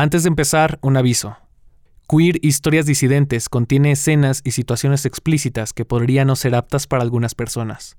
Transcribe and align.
Antes 0.00 0.22
de 0.22 0.28
empezar, 0.28 0.78
un 0.80 0.96
aviso. 0.96 1.36
Queer 2.08 2.38
Historias 2.40 2.86
Disidentes 2.86 3.50
contiene 3.50 3.92
escenas 3.92 4.40
y 4.44 4.52
situaciones 4.52 5.04
explícitas 5.04 5.74
que 5.74 5.84
podrían 5.84 6.28
no 6.28 6.36
ser 6.36 6.54
aptas 6.54 6.86
para 6.86 7.02
algunas 7.02 7.34
personas. 7.34 7.98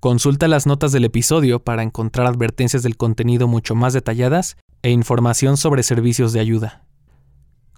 Consulta 0.00 0.48
las 0.48 0.66
notas 0.66 0.92
del 0.92 1.04
episodio 1.04 1.62
para 1.62 1.82
encontrar 1.82 2.26
advertencias 2.26 2.82
del 2.82 2.96
contenido 2.96 3.48
mucho 3.48 3.74
más 3.74 3.92
detalladas 3.92 4.56
e 4.80 4.92
información 4.92 5.58
sobre 5.58 5.82
servicios 5.82 6.32
de 6.32 6.40
ayuda. 6.40 6.86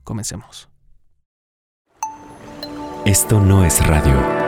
Comencemos. 0.04 0.68
Esto 3.04 3.41
no 3.41 3.64
es 3.64 3.84
radio. 3.84 4.43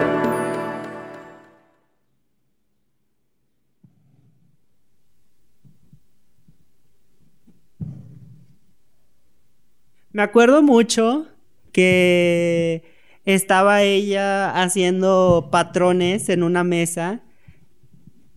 Me 10.17 10.23
acuerdo 10.23 10.63
mucho 10.63 11.27
que 11.73 12.83
estaba 13.27 13.83
ella 13.83 14.63
haciendo 14.63 15.51
patrones 15.53 16.31
en 16.31 16.43
una 16.43 16.65
mesa. 16.65 17.21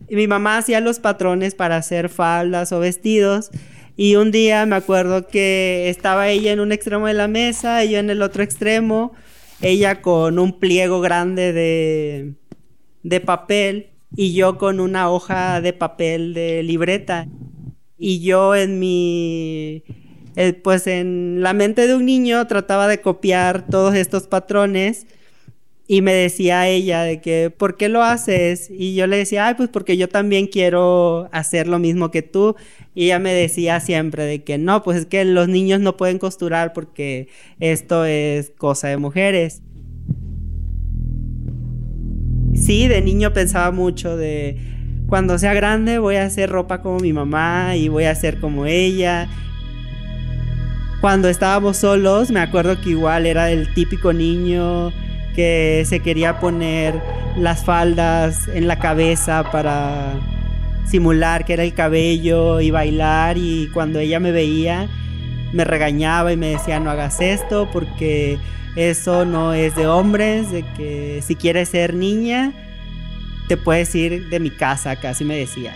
Y 0.06 0.14
mi 0.14 0.26
mamá 0.26 0.58
hacía 0.58 0.80
los 0.80 0.98
patrones 0.98 1.54
para 1.54 1.78
hacer 1.78 2.10
faldas 2.10 2.72
o 2.72 2.80
vestidos. 2.80 3.50
Y 3.96 4.16
un 4.16 4.30
día 4.30 4.66
me 4.66 4.76
acuerdo 4.76 5.26
que 5.26 5.88
estaba 5.88 6.28
ella 6.28 6.52
en 6.52 6.60
un 6.60 6.72
extremo 6.72 7.06
de 7.06 7.14
la 7.14 7.28
mesa 7.28 7.82
y 7.82 7.92
yo 7.92 7.98
en 7.98 8.10
el 8.10 8.20
otro 8.20 8.42
extremo. 8.42 9.14
Ella 9.62 10.02
con 10.02 10.38
un 10.38 10.58
pliego 10.60 11.00
grande 11.00 11.54
de, 11.54 12.34
de 13.04 13.20
papel 13.20 13.88
y 14.14 14.34
yo 14.34 14.58
con 14.58 14.80
una 14.80 15.10
hoja 15.10 15.62
de 15.62 15.72
papel 15.72 16.34
de 16.34 16.62
libreta. 16.62 17.26
Y 17.96 18.20
yo 18.20 18.54
en 18.54 18.78
mi 18.78 19.82
eh, 20.36 20.52
pues 20.52 20.86
en 20.86 21.42
la 21.42 21.52
mente 21.52 21.86
de 21.86 21.94
un 21.94 22.06
niño 22.06 22.46
trataba 22.46 22.88
de 22.88 23.00
copiar 23.00 23.66
todos 23.66 23.94
estos 23.94 24.26
patrones 24.26 25.06
y 25.92 26.02
me 26.02 26.12
decía 26.12 26.68
ella 26.68 27.02
de 27.02 27.20
que, 27.20 27.50
¿por 27.50 27.76
qué 27.76 27.88
lo 27.88 28.04
haces? 28.04 28.70
Y 28.70 28.94
yo 28.94 29.08
le 29.08 29.16
decía, 29.16 29.48
ay, 29.48 29.54
pues 29.54 29.68
porque 29.68 29.96
yo 29.96 30.08
también 30.08 30.46
quiero 30.46 31.28
hacer 31.32 31.66
lo 31.66 31.80
mismo 31.80 32.12
que 32.12 32.22
tú. 32.22 32.54
Y 32.94 33.06
ella 33.06 33.18
me 33.18 33.34
decía 33.34 33.80
siempre 33.80 34.22
de 34.24 34.44
que 34.44 34.56
no, 34.56 34.84
pues 34.84 34.98
es 34.98 35.06
que 35.06 35.24
los 35.24 35.48
niños 35.48 35.80
no 35.80 35.96
pueden 35.96 36.18
costurar 36.18 36.72
porque 36.74 37.26
esto 37.58 38.04
es 38.04 38.50
cosa 38.50 38.86
de 38.86 38.98
mujeres. 38.98 39.62
Sí, 42.54 42.86
de 42.86 43.00
niño 43.02 43.32
pensaba 43.32 43.72
mucho 43.72 44.16
de, 44.16 44.58
cuando 45.08 45.40
sea 45.40 45.54
grande 45.54 45.98
voy 45.98 46.14
a 46.14 46.24
hacer 46.24 46.50
ropa 46.50 46.82
como 46.82 47.00
mi 47.00 47.12
mamá 47.12 47.74
y 47.74 47.88
voy 47.88 48.04
a 48.04 48.14
ser 48.14 48.38
como 48.38 48.66
ella 48.66 49.28
cuando 51.00 51.28
estábamos 51.28 51.78
solos, 51.78 52.30
me 52.30 52.40
acuerdo 52.40 52.80
que 52.80 52.90
igual 52.90 53.26
era 53.26 53.50
el 53.50 53.72
típico 53.72 54.12
niño 54.12 54.92
que 55.34 55.84
se 55.86 56.00
quería 56.00 56.38
poner 56.40 57.00
las 57.36 57.64
faldas 57.64 58.48
en 58.48 58.68
la 58.68 58.78
cabeza 58.78 59.50
para 59.50 60.14
simular 60.84 61.44
que 61.44 61.52
era 61.54 61.62
el 61.62 61.72
cabello 61.72 62.60
y 62.60 62.70
bailar 62.70 63.38
y 63.38 63.68
cuando 63.72 64.00
ella 64.00 64.18
me 64.18 64.32
veía 64.32 64.88
me 65.52 65.64
regañaba 65.64 66.32
y 66.32 66.36
me 66.36 66.48
decía 66.48 66.80
no 66.80 66.90
hagas 66.90 67.20
esto 67.20 67.68
porque 67.72 68.38
eso 68.76 69.24
no 69.24 69.52
es 69.52 69.74
de 69.76 69.86
hombres, 69.86 70.50
de 70.50 70.62
que 70.62 71.22
si 71.22 71.34
quieres 71.34 71.70
ser 71.70 71.94
niña 71.94 72.52
te 73.48 73.56
puedes 73.56 73.94
ir 73.94 74.28
de 74.28 74.38
mi 74.38 74.50
casa, 74.50 74.94
casi 74.96 75.24
me 75.24 75.36
decía. 75.36 75.74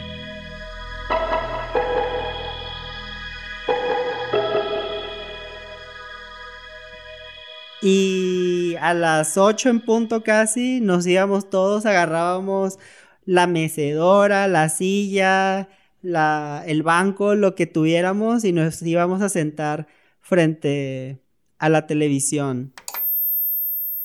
Y 7.87 8.77
a 8.81 8.95
las 8.95 9.37
8 9.37 9.69
en 9.69 9.81
punto 9.81 10.23
casi 10.23 10.81
nos 10.81 11.07
íbamos 11.07 11.51
todos, 11.51 11.85
agarrábamos 11.85 12.79
la 13.27 13.47
mecedora, 13.47 14.49
la 14.49 14.71
silla, 14.71 15.69
el 16.03 16.83
banco, 16.83 17.35
lo 17.35 17.55
que 17.55 17.67
tuviéramos 17.67 18.45
y 18.45 18.53
nos 18.53 18.81
íbamos 18.81 19.21
a 19.21 19.29
sentar 19.29 19.87
frente 20.23 21.21
a 21.59 21.69
la 21.69 21.87
televisión. 21.87 22.73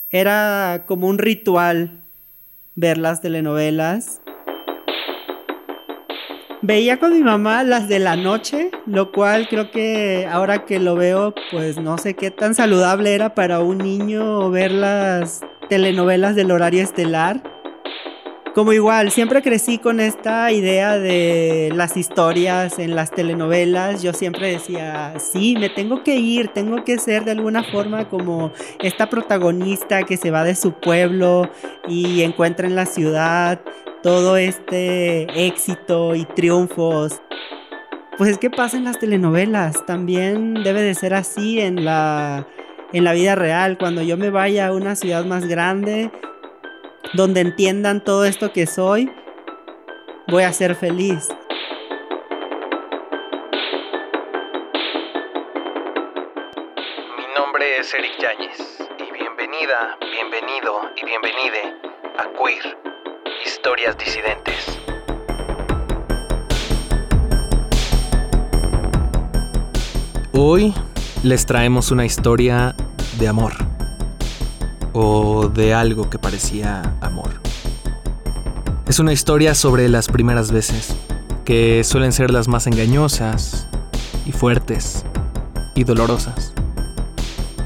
Era 0.09 0.83
como 0.85 1.07
un 1.07 1.17
ritual 1.17 2.03
ver 2.75 2.97
las 2.97 3.21
telenovelas 3.21 4.21
Veía 6.61 6.99
con 6.99 7.13
mi 7.13 7.23
mamá 7.23 7.63
las 7.63 7.87
de 7.87 7.99
la 7.99 8.17
noche, 8.17 8.69
lo 8.85 9.13
cual 9.13 9.47
creo 9.47 9.71
que 9.71 10.27
ahora 10.29 10.65
que 10.65 10.77
lo 10.77 10.95
veo, 10.95 11.33
pues 11.51 11.77
no 11.77 11.97
sé 11.97 12.15
qué 12.15 12.31
tan 12.31 12.53
saludable 12.53 13.15
era 13.15 13.33
para 13.33 13.61
un 13.61 13.77
niño 13.77 14.51
ver 14.51 14.73
las 14.73 15.39
telenovelas 15.69 16.35
del 16.35 16.51
horario 16.51 16.83
estelar. 16.83 17.41
Como 18.53 18.73
igual, 18.73 19.09
siempre 19.11 19.41
crecí 19.41 19.77
con 19.77 20.01
esta 20.01 20.51
idea 20.51 20.97
de 20.97 21.71
las 21.73 21.95
historias 21.95 22.77
en 22.77 22.93
las 22.93 23.11
telenovelas. 23.11 24.01
Yo 24.01 24.11
siempre 24.11 24.51
decía, 24.51 25.13
sí, 25.17 25.55
me 25.57 25.69
tengo 25.69 26.03
que 26.03 26.17
ir, 26.17 26.49
tengo 26.49 26.83
que 26.83 26.99
ser 26.99 27.23
de 27.23 27.31
alguna 27.31 27.63
forma 27.63 28.09
como 28.09 28.51
esta 28.83 29.09
protagonista 29.09 30.03
que 30.03 30.17
se 30.17 30.29
va 30.29 30.43
de 30.43 30.55
su 30.55 30.73
pueblo 30.73 31.49
y 31.87 32.23
encuentra 32.23 32.67
en 32.67 32.75
la 32.75 32.85
ciudad 32.85 33.61
todo 34.01 34.37
este 34.37 35.47
éxito 35.47 36.15
y 36.15 36.25
triunfos. 36.25 37.21
Pues 38.17 38.31
es 38.31 38.37
que 38.37 38.49
pasa 38.49 38.77
en 38.77 38.83
las 38.83 38.99
telenovelas, 38.99 39.85
también 39.85 40.55
debe 40.63 40.81
de 40.81 40.93
ser 40.93 41.13
así 41.13 41.61
en 41.61 41.85
la, 41.85 42.47
en 42.91 43.03
la 43.03 43.13
vida 43.13 43.35
real. 43.35 43.77
Cuando 43.77 44.01
yo 44.01 44.17
me 44.17 44.29
vaya 44.29 44.67
a 44.67 44.73
una 44.73 44.95
ciudad 44.95 45.25
más 45.25 45.47
grande, 45.47 46.11
donde 47.13 47.41
entiendan 47.41 48.03
todo 48.03 48.25
esto 48.25 48.51
que 48.51 48.67
soy, 48.67 49.11
voy 50.27 50.43
a 50.43 50.53
ser 50.53 50.75
feliz. 50.75 51.29
Mi 57.17 57.25
nombre 57.35 57.77
es 57.79 57.93
Eric 57.93 58.17
Yáñez 58.19 58.79
y 58.97 59.13
bienvenida, 59.13 59.97
bienvenido 60.01 60.81
y 60.97 61.05
bienvenide 61.05 61.73
a 62.17 62.27
Queer 62.37 62.88
Historias 63.45 63.97
disidentes. 63.97 64.79
Hoy 70.33 70.73
les 71.23 71.45
traemos 71.45 71.91
una 71.91 72.05
historia 72.05 72.75
de 73.19 73.27
amor. 73.27 73.53
O 74.93 75.47
de 75.47 75.73
algo 75.73 76.09
que 76.09 76.17
parecía 76.17 76.95
amor. 77.01 77.29
Es 78.87 78.99
una 78.99 79.13
historia 79.13 79.53
sobre 79.53 79.87
las 79.89 80.07
primeras 80.07 80.51
veces, 80.51 80.95
que 81.45 81.83
suelen 81.83 82.11
ser 82.11 82.31
las 82.31 82.47
más 82.47 82.65
engañosas 82.65 83.67
y 84.25 84.31
fuertes 84.31 85.05
y 85.75 85.83
dolorosas. 85.83 86.53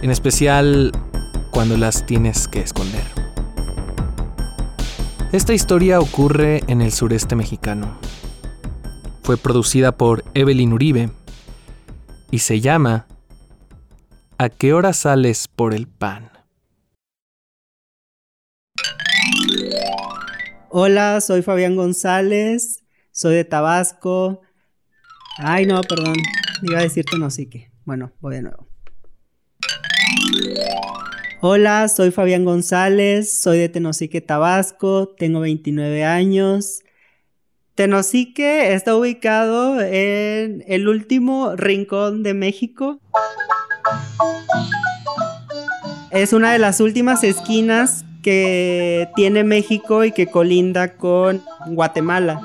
En 0.02 0.12
especial 0.12 0.92
cuando 1.52 1.78
las 1.78 2.06
tienes 2.06 2.48
que 2.50 2.60
esconder. 2.60 3.03
Esta 5.34 5.56
historia 5.56 6.00
ocurre 6.00 6.62
en 6.68 6.84
el 6.84 6.92
sureste 6.92 7.36
mexicano. 7.36 7.98
Fue 9.24 9.36
producida 9.36 9.92
por 9.92 10.24
Evelyn 10.36 10.74
Uribe 10.74 11.10
y 12.30 12.38
se 12.38 12.62
llama 12.62 13.08
¿A 14.38 14.50
qué 14.50 14.74
hora 14.74 14.94
sales 14.94 15.48
por 15.48 15.74
el 15.74 15.88
pan? 15.88 16.30
Hola, 20.70 21.20
soy 21.20 21.42
Fabián 21.42 21.76
González, 21.76 22.84
soy 23.12 23.34
de 23.34 23.44
Tabasco. 23.44 24.42
Ay, 25.40 25.66
no, 25.66 25.82
perdón, 25.82 26.14
iba 26.62 26.78
a 26.78 26.84
decirte 26.84 27.18
no, 27.18 27.32
sí 27.32 27.50
que. 27.50 27.72
Bueno, 27.86 28.12
voy 28.20 28.36
de 28.36 28.44
nuevo. 28.44 28.68
Hola, 31.46 31.90
soy 31.90 32.12
Fabián 32.12 32.46
González, 32.46 33.38
soy 33.38 33.58
de 33.58 33.68
Tenosique, 33.68 34.22
Tabasco, 34.22 35.10
tengo 35.10 35.42
29 35.42 36.06
años. 36.06 36.84
Tenosique 37.76 38.74
está 38.74 38.96
ubicado 38.96 39.82
en 39.82 40.64
el 40.68 40.88
último 40.88 41.58
rincón 41.58 42.24
de 42.24 42.34
México. 42.34 43.02
Es 46.12 46.32
una 46.32 46.54
de 46.54 46.60
las 46.60 46.80
últimas 46.80 47.26
esquinas 47.26 48.06
que 48.22 49.10
tiene 49.18 49.44
México 49.44 50.06
y 50.06 50.14
que 50.14 50.28
colinda 50.28 50.96
con 50.96 51.44
Guatemala. 51.66 52.40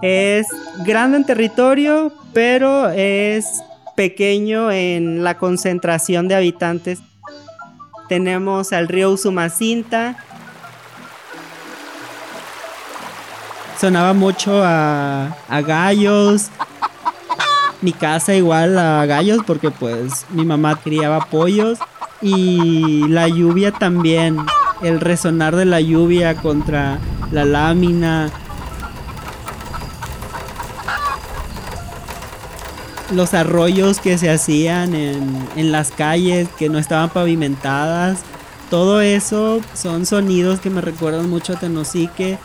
Es 0.00 0.46
grande 0.86 1.18
en 1.18 1.26
territorio, 1.26 2.10
pero 2.32 2.88
es 2.88 3.60
pequeño 3.98 4.70
en 4.70 5.24
la 5.24 5.38
concentración 5.38 6.28
de 6.28 6.36
habitantes. 6.36 7.00
Tenemos 8.08 8.72
al 8.72 8.86
río 8.86 9.10
Usumacinta. 9.10 10.24
Sonaba 13.76 14.12
mucho 14.12 14.62
a, 14.62 15.34
gallos. 15.66 16.50
mi 17.82 17.90
casa 17.92 18.36
igual 18.36 18.78
a 18.78 19.04
gallos 19.04 19.40
porque 19.44 19.72
pues 19.72 20.26
mi 20.30 20.44
mamá 20.44 20.76
criaba 20.76 21.26
pollos 21.26 21.80
y 22.22 23.08
la 23.08 23.26
lluvia 23.26 23.72
también, 23.72 24.36
el 24.80 25.00
resonar 25.00 25.56
de 25.56 25.64
la 25.64 25.80
lluvia 25.80 26.36
contra 26.36 27.00
la 27.32 27.44
lámina. 27.44 28.30
Los 33.12 33.34
arroyos 33.34 34.00
que 34.00 34.18
se 34.18 34.30
hacían 34.30 34.94
en, 34.94 35.48
en 35.56 35.72
las 35.72 35.90
calles 35.90 36.48
que 36.58 36.68
no 36.68 36.78
estaban 36.78 37.10
pavimentadas. 37.10 38.20
Todo 38.70 39.00
eso 39.00 39.60
son 39.74 40.04
sonidos 40.04 40.60
que 40.60 40.68
me 40.68 40.80
recuerdan 40.80 41.28
mucho 41.30 41.54
a 41.54 41.56
Tenosique 41.58 42.38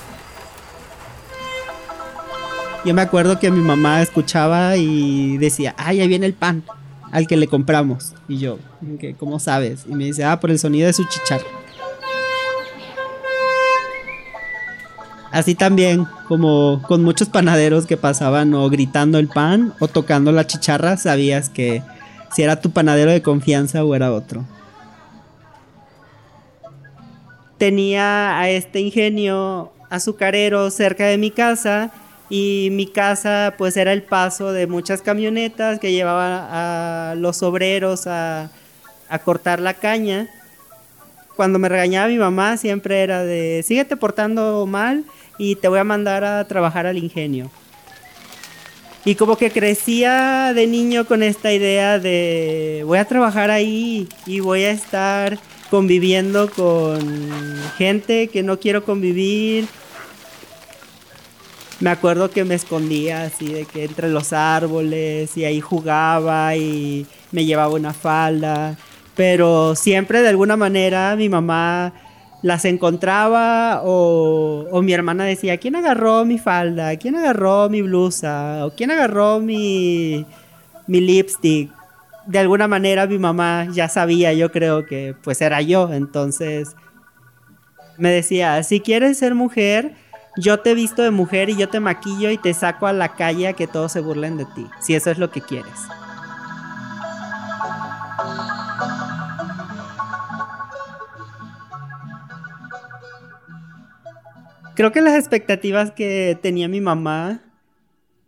yo 2.85 2.93
me 2.93 3.01
acuerdo 3.01 3.39
que 3.39 3.49
mi 3.49 3.61
mamá 3.61 4.01
escuchaba 4.01 4.75
y 4.75 5.37
decía, 5.37 5.73
ay, 5.77 6.01
ahí 6.01 6.07
viene 6.09 6.25
el 6.25 6.33
pan 6.33 6.63
al 7.11 7.27
que 7.27 7.37
le 7.37 7.47
compramos. 7.47 8.13
Y 8.27 8.39
yo, 8.39 8.59
¿cómo 9.17 9.39
sabes? 9.39 9.85
Y 9.87 9.95
me 9.95 10.03
dice, 10.03 10.25
ah, 10.25 10.41
por 10.41 10.51
el 10.51 10.59
sonido 10.59 10.87
de 10.87 10.93
su 10.93 11.05
chicharra. 11.05 11.45
Así 15.33 15.55
también, 15.55 16.05
como 16.27 16.83
con 16.83 17.03
muchos 17.03 17.27
panaderos 17.27 17.87
que 17.87 17.97
pasaban 17.97 18.53
o 18.53 18.69
gritando 18.69 19.17
el 19.17 19.27
pan 19.27 19.73
o 19.79 19.87
tocando 19.87 20.31
la 20.31 20.45
chicharra, 20.45 20.95
sabías 20.95 21.49
que 21.49 21.81
si 22.31 22.43
era 22.43 22.61
tu 22.61 22.69
panadero 22.69 23.09
de 23.09 23.23
confianza 23.23 23.83
o 23.83 23.95
era 23.95 24.13
otro. 24.13 24.45
Tenía 27.57 28.37
a 28.39 28.47
este 28.47 28.79
ingenio 28.79 29.71
azucarero 29.89 30.69
cerca 30.69 31.07
de 31.07 31.17
mi 31.17 31.31
casa 31.31 31.91
y 32.29 32.69
mi 32.71 32.85
casa 32.85 33.55
pues 33.57 33.75
era 33.75 33.91
el 33.91 34.03
paso 34.03 34.51
de 34.51 34.67
muchas 34.67 35.01
camionetas 35.01 35.79
que 35.79 35.91
llevaban 35.91 36.31
a 36.31 37.15
los 37.17 37.41
obreros 37.41 38.05
a, 38.05 38.51
cortar 39.25 39.59
la 39.59 39.73
caña. 39.73 40.27
Cuando 41.35 41.57
me 41.57 41.69
regañaba 41.69 42.07
mi 42.07 42.17
mamá 42.17 42.57
siempre 42.57 43.01
era 43.01 43.23
de 43.23 43.63
síguete 43.65 43.97
portando 43.97 44.67
mal 44.67 45.05
y 45.37 45.55
te 45.55 45.67
voy 45.67 45.79
a 45.79 45.83
mandar 45.83 46.23
a 46.23 46.47
trabajar 46.47 46.85
al 46.85 46.97
ingenio. 46.97 47.49
Y 49.05 49.15
como 49.15 49.37
que 49.37 49.51
crecía 49.51 50.53
de 50.53 50.65
niño 50.65 51.05
con 51.05 51.23
esta 51.23 51.51
idea 51.51 51.99
de 51.99 52.83
voy 52.85 52.97
a 52.99 53.05
trabajar 53.05 53.51
ahí 53.51 54.07
y 54.25 54.39
voy 54.39 54.63
a 54.63 54.71
estar 54.71 55.37
conviviendo 55.69 56.49
con 56.49 57.01
gente 57.77 58.29
que 58.29 58.43
no 58.43 58.59
quiero 58.59 58.85
convivir 58.85 59.67
me 61.83 61.89
acuerdo 61.89 62.31
que 62.31 62.45
me 62.45 62.55
escondía 62.55 63.23
así 63.23 63.51
de 63.51 63.65
que 63.65 63.83
entre 63.83 64.07
los 64.07 64.31
árboles 64.31 65.35
y 65.35 65.43
ahí 65.43 65.59
jugaba 65.59 66.55
y 66.55 67.05
me 67.33 67.43
llevaba 67.43 67.73
una 67.73 67.93
falda. 67.93 68.77
Pero 69.15 69.75
siempre 69.75 70.21
de 70.21 70.29
alguna 70.29 70.55
manera 70.55 71.17
mi 71.17 71.27
mamá 71.27 71.91
las 72.43 72.65
encontraba 72.65 73.81
o, 73.83 74.67
o, 74.69 74.81
mi 74.81 74.93
hermana 74.93 75.23
decía, 75.23 75.57
¿quién 75.57 75.77
agarró 75.77 76.25
mi 76.25 76.37
falda? 76.37 76.95
¿Quién 76.97 77.15
agarró 77.15 77.69
mi 77.69 77.81
blusa? 77.81 78.65
¿O 78.65 78.71
quién 78.75 78.91
agarró 78.91 79.39
mi, 79.39 80.25
mi 80.85 80.99
lipstick? 80.99 81.71
De 82.27 82.39
alguna 82.39 82.67
manera 82.67 83.07
mi 83.07 83.17
mamá 83.17 83.67
ya 83.71 83.87
sabía, 83.87 84.33
yo 84.33 84.51
creo 84.51 84.85
que 84.85 85.15
pues 85.23 85.41
era 85.41 85.61
yo. 85.61 85.91
Entonces 85.93 86.75
me 87.97 88.11
decía, 88.11 88.61
si 88.63 88.81
quieres 88.81 89.17
ser 89.17 89.35
mujer, 89.35 89.93
yo 90.35 90.59
te 90.59 90.73
visto 90.73 91.01
de 91.01 91.11
mujer 91.11 91.49
y 91.49 91.55
yo 91.55 91.69
te 91.69 91.79
maquillo 91.79 92.29
y 92.29 92.37
te 92.37 92.53
saco 92.53 92.87
a 92.87 92.93
la 92.93 93.15
calle 93.15 93.47
a 93.47 93.53
que 93.53 93.67
todos 93.67 93.93
se 93.93 94.01
burlen 94.01 94.35
de 94.35 94.45
ti, 94.53 94.67
si 94.81 94.95
eso 94.95 95.11
es 95.11 95.17
lo 95.17 95.31
que 95.31 95.41
quieres. 95.41 95.71
Creo 104.75 104.91
que 104.91 105.01
las 105.01 105.19
expectativas 105.19 105.91
que 105.91 106.37
tenía 106.41 106.67
mi 106.67 106.81
mamá 106.81 107.43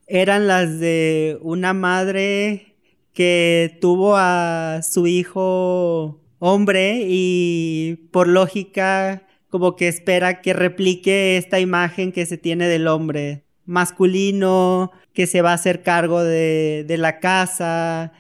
eran 0.06 0.48
las 0.48 0.80
de 0.80 1.40
una 1.42 1.74
madre 1.74 2.76
que 3.14 3.78
tuvo 3.82 4.16
a 4.16 4.82
su 4.84 5.08
hijo 5.08 6.22
hombre 6.40 7.02
y 7.08 8.10
por 8.12 8.28
lógica 8.28 9.24
como 9.50 9.76
que 9.76 9.88
espera 9.88 10.42
que 10.42 10.54
replique 10.54 11.38
esta 11.38 11.60
imagen 11.60 12.12
que 12.12 12.26
se 12.26 12.38
tiene 12.38 12.68
del 12.68 12.88
hombre 12.88 13.46
masculino, 13.66 14.92
que 15.14 15.28
se 15.28 15.42
va 15.42 15.52
a 15.52 15.56
hacer 15.56 15.82
cargo 15.82 16.24
de, 16.24 16.86
la 17.00 17.20
casa. 17.20 18.12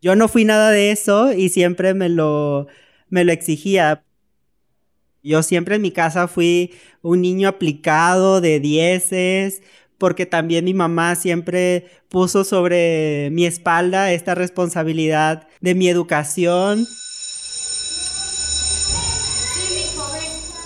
Yo 0.00 0.14
no 0.14 0.28
fui 0.28 0.44
nada 0.44 0.70
de 0.70 0.92
eso 0.92 1.32
y 1.32 1.48
siempre 1.48 1.94
me 1.94 2.08
lo, 2.08 2.68
me 3.08 3.24
lo 3.24 3.32
exigía. 3.32 4.04
Yo 5.22 5.42
siempre 5.42 5.76
en 5.76 5.82
mi 5.82 5.90
casa 5.90 6.28
fui 6.28 6.72
un 7.02 7.20
niño 7.20 7.48
aplicado 7.48 8.40
de 8.40 8.60
dieces, 8.60 9.62
porque 9.98 10.26
también 10.26 10.64
mi 10.64 10.74
mamá 10.74 11.16
siempre 11.16 11.86
puso 12.08 12.44
sobre 12.44 13.30
mi 13.32 13.44
espalda 13.46 14.12
esta 14.12 14.34
responsabilidad 14.34 15.48
de 15.60 15.74
mi 15.74 15.88
educación. 15.88 16.86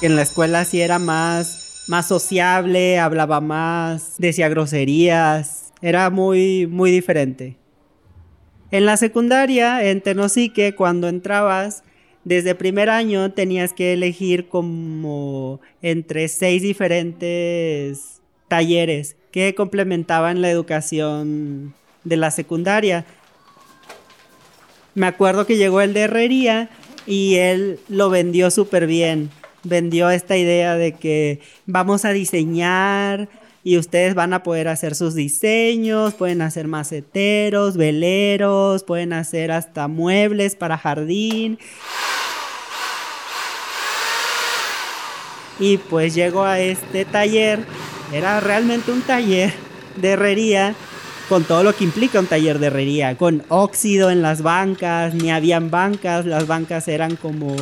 en 0.02 0.16
la 0.16 0.22
escuela 0.22 0.64
sí 0.64 0.80
era 0.80 0.98
más, 0.98 1.84
más 1.86 2.08
sociable, 2.08 2.98
hablaba 2.98 3.40
más, 3.40 4.16
decía 4.18 4.48
groserías, 4.48 5.72
era 5.80 6.10
muy, 6.10 6.66
muy 6.66 6.90
diferente. 6.90 7.56
En 8.72 8.84
la 8.84 8.96
secundaria, 8.96 9.84
en 9.84 10.00
Tenosique, 10.00 10.74
cuando 10.74 11.08
entrabas, 11.08 11.84
desde 12.24 12.54
primer 12.54 12.88
año 12.90 13.32
tenías 13.32 13.72
que 13.72 13.92
elegir 13.92 14.48
como 14.48 15.60
entre 15.82 16.28
seis 16.28 16.62
diferentes 16.62 18.20
talleres 18.48 19.16
que 19.30 19.54
complementaban 19.54 20.42
la 20.42 20.50
educación 20.50 21.74
de 22.04 22.16
la 22.16 22.30
secundaria. 22.30 23.04
Me 24.94 25.06
acuerdo 25.06 25.46
que 25.46 25.56
llegó 25.56 25.80
el 25.80 25.94
de 25.94 26.02
herrería 26.02 26.70
y 27.06 27.36
él 27.36 27.80
lo 27.88 28.10
vendió 28.10 28.50
súper 28.50 28.86
bien 28.86 29.30
vendió 29.64 30.10
esta 30.10 30.36
idea 30.36 30.76
de 30.76 30.92
que 30.92 31.40
vamos 31.66 32.04
a 32.04 32.12
diseñar 32.12 33.28
y 33.64 33.78
ustedes 33.78 34.14
van 34.14 34.32
a 34.32 34.42
poder 34.42 34.68
hacer 34.68 34.94
sus 34.94 35.14
diseños, 35.14 36.14
pueden 36.14 36.42
hacer 36.42 36.66
maceteros, 36.66 37.76
veleros, 37.76 38.82
pueden 38.82 39.12
hacer 39.12 39.52
hasta 39.52 39.86
muebles 39.88 40.56
para 40.56 40.76
jardín. 40.76 41.58
Y 45.60 45.76
pues 45.76 46.14
llego 46.14 46.42
a 46.42 46.58
este 46.58 47.04
taller, 47.04 47.64
era 48.12 48.40
realmente 48.40 48.90
un 48.90 49.02
taller 49.02 49.52
de 49.96 50.10
herrería 50.10 50.74
con 51.28 51.44
todo 51.44 51.62
lo 51.62 51.74
que 51.74 51.84
implica 51.84 52.18
un 52.18 52.26
taller 52.26 52.58
de 52.58 52.66
herrería, 52.66 53.16
con 53.16 53.44
óxido 53.48 54.10
en 54.10 54.22
las 54.22 54.42
bancas, 54.42 55.14
ni 55.14 55.30
habían 55.30 55.70
bancas, 55.70 56.26
las 56.26 56.46
bancas 56.46 56.88
eran 56.88 57.16
como 57.16 57.56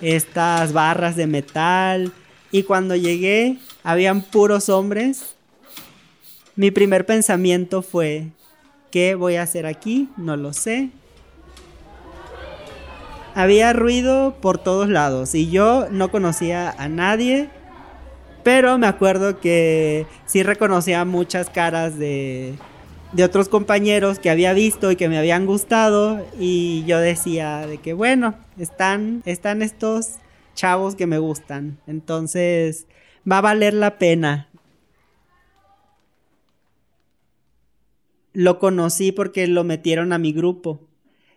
estas 0.00 0.72
barras 0.72 1.16
de 1.16 1.26
metal. 1.26 2.12
Y 2.52 2.62
cuando 2.62 2.94
llegué, 2.96 3.58
habían 3.82 4.22
puros 4.22 4.68
hombres. 4.68 5.34
Mi 6.56 6.70
primer 6.70 7.06
pensamiento 7.06 7.82
fue, 7.82 8.28
¿qué 8.90 9.14
voy 9.14 9.36
a 9.36 9.42
hacer 9.42 9.66
aquí? 9.66 10.08
No 10.16 10.36
lo 10.36 10.52
sé. 10.52 10.90
Había 13.34 13.72
ruido 13.72 14.36
por 14.40 14.58
todos 14.58 14.88
lados 14.88 15.34
y 15.34 15.50
yo 15.50 15.88
no 15.90 16.10
conocía 16.10 16.70
a 16.70 16.88
nadie, 16.88 17.48
pero 18.42 18.76
me 18.76 18.86
acuerdo 18.86 19.40
que 19.40 20.06
sí 20.26 20.42
reconocía 20.42 21.06
muchas 21.06 21.48
caras 21.48 21.98
de, 21.98 22.54
de 23.12 23.24
otros 23.24 23.48
compañeros 23.48 24.18
que 24.18 24.28
había 24.28 24.52
visto 24.52 24.90
y 24.90 24.96
que 24.96 25.08
me 25.08 25.16
habían 25.16 25.46
gustado 25.46 26.26
y 26.38 26.84
yo 26.84 26.98
decía 26.98 27.66
de 27.66 27.78
que 27.78 27.94
bueno, 27.94 28.34
están, 28.58 29.22
están 29.24 29.62
estos 29.62 30.16
chavos 30.54 30.94
que 30.94 31.06
me 31.06 31.16
gustan, 31.16 31.78
entonces 31.86 32.86
va 33.30 33.38
a 33.38 33.42
valer 33.42 33.74
la 33.74 33.98
pena. 33.98 34.48
Lo 38.32 38.58
conocí 38.58 39.12
porque 39.12 39.46
lo 39.46 39.64
metieron 39.64 40.12
a 40.12 40.18
mi 40.18 40.32
grupo 40.32 40.88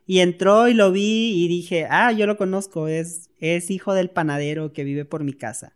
y 0.08 0.20
entró 0.20 0.68
y 0.68 0.74
lo 0.74 0.92
vi 0.92 1.44
y 1.44 1.48
dije, 1.48 1.88
ah, 1.90 2.12
yo 2.12 2.28
lo 2.28 2.38
conozco, 2.38 2.88
es, 2.88 3.30
es 3.40 3.72
hijo 3.72 3.94
del 3.94 4.10
panadero 4.10 4.72
que 4.72 4.84
vive 4.84 5.04
por 5.04 5.24
mi 5.24 5.34
casa. 5.34 5.74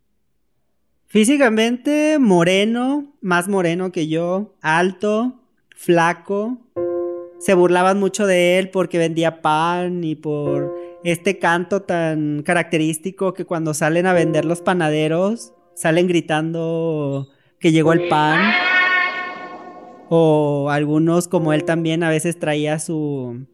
Físicamente 1.08 2.20
moreno, 2.20 3.14
más 3.22 3.48
moreno 3.48 3.92
que 3.92 4.08
yo, 4.08 4.56
alto, 4.62 5.42
flaco. 5.76 6.60
Se 7.40 7.54
burlaban 7.54 8.00
mucho 8.00 8.28
de 8.28 8.60
él 8.60 8.70
porque 8.70 8.98
vendía 8.98 9.42
pan 9.42 10.04
y 10.04 10.16
por 10.16 10.76
este 11.04 11.40
canto 11.40 11.82
tan 11.82 12.44
característico 12.44 13.34
que 13.34 13.46
cuando 13.46 13.74
salen 13.74 14.06
a 14.06 14.14
vender 14.14 14.46
los 14.46 14.62
panaderos 14.62 15.54
salen 15.80 16.08
gritando 16.08 17.30
que 17.58 17.72
llegó 17.72 17.94
el 17.94 18.10
pan. 18.10 18.52
O 20.10 20.70
algunos 20.70 21.30
como 21.30 21.54
él 21.54 21.64
también 21.64 22.04
a 22.04 22.10
veces 22.10 22.38
traía 22.38 22.80
su... 22.80 23.48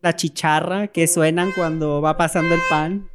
La 0.00 0.16
chicharra 0.16 0.86
que 0.88 1.06
suenan 1.06 1.50
cuando 1.54 2.00
va 2.00 2.16
pasando 2.16 2.54
el 2.54 2.60
pan. 2.70 3.10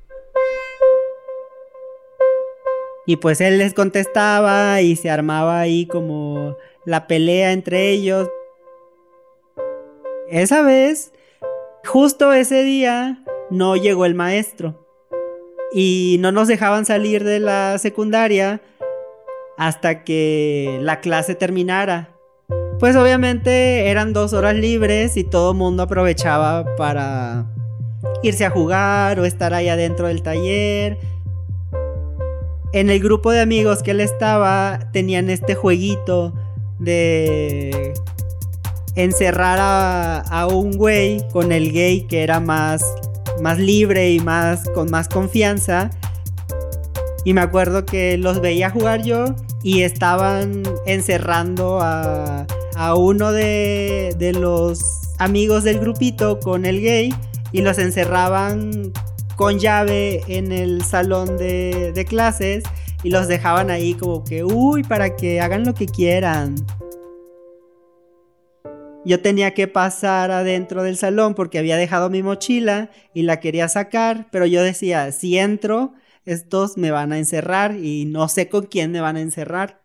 Y 3.07 3.15
pues 3.15 3.41
él 3.41 3.57
les 3.57 3.73
contestaba 3.73 4.81
y 4.81 4.97
se 4.97 5.09
armaba 5.09 5.59
ahí 5.59 5.87
como 5.87 6.55
la 6.85 7.07
pelea 7.07 7.53
entre 7.53 7.89
ellos. 7.89 8.29
Esa 10.29 10.61
vez, 10.61 11.11
justo 11.85 12.31
ese 12.33 12.63
día, 12.63 13.23
no 13.49 13.75
llegó 13.77 14.05
el 14.05 14.13
maestro. 14.13 14.82
Y 15.73 16.17
no 16.19 16.31
nos 16.31 16.47
dejaban 16.47 16.85
salir 16.85 17.23
de 17.23 17.39
la 17.39 17.77
secundaria 17.77 18.61
hasta 19.57 20.03
que 20.03 20.79
la 20.81 20.99
clase 20.99 21.35
terminara. 21.35 22.09
Pues 22.79 22.95
obviamente 22.95 23.89
eran 23.89 24.13
dos 24.13 24.33
horas 24.33 24.55
libres 24.55 25.15
y 25.17 25.23
todo 25.23 25.51
el 25.51 25.57
mundo 25.57 25.83
aprovechaba 25.83 26.75
para 26.75 27.45
irse 28.23 28.45
a 28.45 28.49
jugar 28.49 29.19
o 29.19 29.25
estar 29.25 29.53
ahí 29.53 29.69
adentro 29.69 30.07
del 30.07 30.21
taller. 30.21 30.97
En 32.73 32.89
el 32.89 32.99
grupo 32.99 33.31
de 33.31 33.39
amigos 33.39 33.83
que 33.83 33.91
él 33.91 34.01
estaba 34.01 34.89
tenían 34.91 35.29
este 35.29 35.55
jueguito 35.55 36.33
de 36.79 37.93
encerrar 38.95 39.59
a, 39.61 40.47
un 40.47 40.71
güey 40.71 41.25
con 41.31 41.51
el 41.51 41.71
gay 41.71 42.01
que 42.07 42.23
era 42.23 42.39
más, 42.39 42.83
más 43.43 43.59
libre 43.59 44.11
y 44.11 44.19
más 44.21 44.67
con 44.69 44.89
más 44.89 45.09
confianza. 45.09 45.91
Y 47.25 47.33
me 47.33 47.41
acuerdo 47.41 47.85
que 47.85 48.17
los 48.17 48.41
veía 48.41 48.69
jugar 48.69 49.03
yo 49.03 49.35
y 49.61 49.81
estaban 49.83 50.63
encerrando 50.85 51.79
a, 51.81 52.47
uno 52.97 53.31
de, 53.31 54.15
de 54.17 54.33
los 54.33 54.81
amigos 55.19 55.63
del 55.63 55.79
grupito 55.79 56.39
con 56.39 56.65
el 56.65 56.81
gay 56.81 57.13
y 57.51 57.61
los 57.61 57.77
encerraban 57.77 58.91
con 59.35 59.59
llave 59.59 60.23
en 60.27 60.51
el 60.51 60.83
salón 60.83 61.37
de, 61.37 61.91
de, 61.93 62.05
clases 62.05 62.63
y 63.03 63.09
los 63.09 63.27
dejaban 63.27 63.69
ahí 63.69 63.93
como 63.93 64.23
que, 64.23 64.43
uy, 64.43 64.83
para 64.83 65.15
que 65.15 65.39
hagan 65.39 65.65
lo 65.65 65.73
que 65.73 65.85
quieran. 65.85 66.55
Yo 69.05 69.21
tenía 69.21 69.53
que 69.53 69.67
pasar 69.67 70.31
adentro 70.31 70.83
del 70.83 70.97
salón 70.97 71.35
porque 71.35 71.59
había 71.59 71.77
dejado 71.77 72.09
mi 72.09 72.23
mochila 72.23 72.89
y 73.13 73.23
la 73.23 73.39
quería 73.39 73.67
sacar, 73.67 74.27
pero 74.31 74.45
yo 74.45 74.63
decía, 74.63 75.11
si 75.11 75.37
entro, 75.37 75.93
estos 76.25 76.77
me 76.77 76.91
van 76.91 77.11
a 77.11 77.17
encerrar 77.17 77.75
y 77.75 78.05
no 78.05 78.29
sé 78.29 78.47
con 78.49 78.65
quién 78.65 78.91
me 78.91 79.01
van 79.01 79.17
a 79.17 79.21
encerrar 79.21 79.83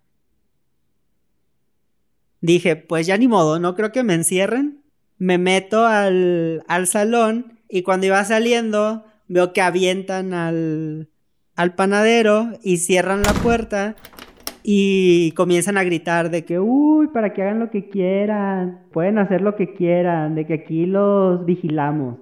dije, 2.40 2.76
pues 2.76 3.06
ya 3.06 3.16
ni 3.16 3.28
modo, 3.28 3.58
no 3.58 3.74
creo 3.74 3.92
que 3.92 4.02
me 4.02 4.14
encierren. 4.14 4.82
Me 5.18 5.38
meto 5.38 5.86
al, 5.86 6.62
al 6.68 6.86
salón 6.86 7.58
y 7.68 7.82
cuando 7.82 8.06
iba 8.06 8.24
saliendo 8.24 9.04
veo 9.26 9.52
que 9.52 9.60
avientan 9.60 10.32
al, 10.32 11.10
al 11.56 11.74
panadero 11.74 12.52
y 12.62 12.78
cierran 12.78 13.22
la 13.22 13.32
puerta 13.32 13.96
y 14.70 15.32
comienzan 15.32 15.78
a 15.78 15.82
gritar 15.82 16.28
de 16.28 16.44
que, 16.44 16.60
uy, 16.60 17.06
para 17.06 17.32
que 17.32 17.40
hagan 17.40 17.58
lo 17.58 17.70
que 17.70 17.88
quieran, 17.88 18.82
pueden 18.92 19.16
hacer 19.16 19.40
lo 19.40 19.56
que 19.56 19.72
quieran, 19.72 20.34
de 20.34 20.46
que 20.46 20.52
aquí 20.52 20.84
los 20.84 21.46
vigilamos. 21.46 22.18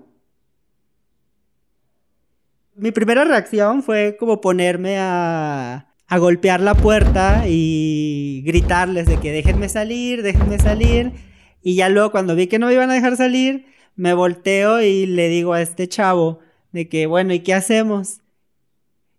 Mi 2.77 2.93
primera 2.93 3.25
reacción 3.25 3.83
fue 3.83 4.17
como 4.17 4.41
ponerme 4.41 4.97
a, 4.97 5.89
a 6.07 6.19
golpear 6.19 6.61
la 6.61 6.77
puerta 6.77 7.47
y 7.49 8.45
gritarles 8.47 9.07
de 9.07 9.17
que 9.17 9.33
déjenme 9.33 9.69
salir, 9.69 10.23
déjenme 10.23 10.61
salir. 10.61 11.15
Y 11.65 11.75
ya 11.75 11.89
luego 11.89 12.13
cuando 12.13 12.37
vi 12.37 12.47
que 12.47 12.61
no 12.61 12.69
me 12.69 12.75
iban 12.75 12.91
a 12.91 12.95
dejar 12.95 13.17
salir, 13.17 13.67
me 13.97 14.15
volteo 14.15 14.81
y 14.81 15.07
le 15.07 15.29
digo 15.29 15.53
a 15.53 15.63
este 15.63 15.89
chavo 15.89 16.39
de 16.71 16.89
que, 16.89 17.07
bueno, 17.07 17.35
¿y 17.35 17.41
qué 17.41 17.55
hacemos? 17.55 18.21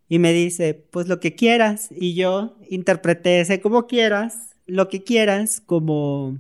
Y 0.10 0.20
me 0.20 0.34
dice, 0.34 0.74
pues 0.74 1.08
lo 1.08 1.20
que 1.20 1.36
quieras. 1.36 1.90
Y 1.92 2.16
yo 2.16 2.58
interpreté 2.70 3.42
ese 3.42 3.62
como 3.62 3.88
quieras, 3.88 4.56
lo 4.66 4.90
que 4.90 5.04
quieras, 5.04 5.62
como, 5.66 6.38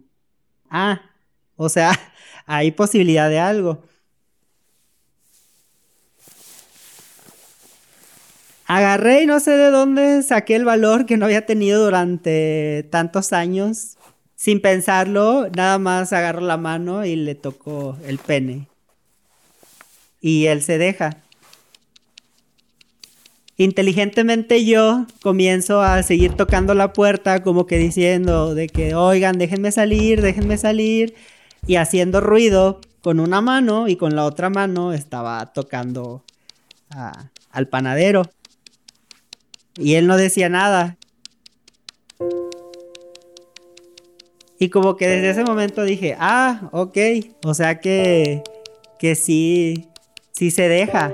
ah, 0.70 1.02
o 1.56 1.70
sea, 1.70 1.92
hay 2.46 2.72
posibilidad 2.72 3.30
de 3.30 3.40
algo. 3.40 3.84
Agarré 8.68 9.24
y 9.24 9.26
no 9.26 9.40
sé 9.40 9.52
de 9.52 9.70
dónde 9.70 10.24
saqué 10.24 10.56
el 10.56 10.66
valor 10.66 11.06
que 11.06 11.16
no 11.16 11.26
había 11.26 11.46
tenido 11.46 11.84
durante 11.84 12.86
tantos 12.92 13.32
años. 13.32 13.98
Sin 14.36 14.62
pensarlo, 14.62 15.50
nada 15.56 15.80
más 15.80 16.14
agarro 16.14 16.42
la 16.42 16.58
mano 16.58 17.06
y 17.06 17.16
le 17.16 17.34
toco 17.34 17.98
el 18.06 18.20
pene. 18.20 18.68
Y 20.22 20.48
él 20.48 20.62
se 20.62 20.78
deja. 20.78 21.24
Inteligentemente 23.60 24.66
yo 24.66 25.08
comienzo 25.24 25.82
a 25.82 26.04
seguir 26.04 26.34
tocando 26.34 26.76
la 26.76 26.94
puerta 26.94 27.42
como 27.42 27.66
que 27.66 27.80
diciendo 27.80 28.54
de 28.54 28.68
que, 28.68 28.94
oigan, 28.94 29.40
déjenme 29.40 29.72
salir, 29.72 30.22
déjenme 30.22 30.58
salir. 30.58 31.16
Y 31.66 31.78
haciendo 31.78 32.22
ruido 32.22 32.80
con 33.02 33.20
una 33.20 33.42
mano 33.42 33.88
y 33.88 33.96
con 33.96 34.16
la 34.16 34.26
otra 34.26 34.52
mano 34.52 34.94
estaba 34.94 35.44
tocando 35.54 36.24
al 37.52 37.68
panadero. 37.68 38.30
Y 39.76 39.96
él 39.96 40.06
no 40.06 40.18
decía 40.18 40.50
nada. 40.50 40.98
Y 44.60 44.70
como 44.70 44.98
que 44.98 45.08
desde 45.08 45.32
ese 45.32 45.44
momento 45.44 45.84
dije, 45.84 46.16
ah, 46.20 46.70
ok, 46.72 46.98
o 47.44 47.54
sea 47.56 47.80
que, 47.80 48.44
que 49.00 49.16
sí, 49.16 49.88
sí 50.32 50.52
se 50.52 50.68
deja. 50.68 51.14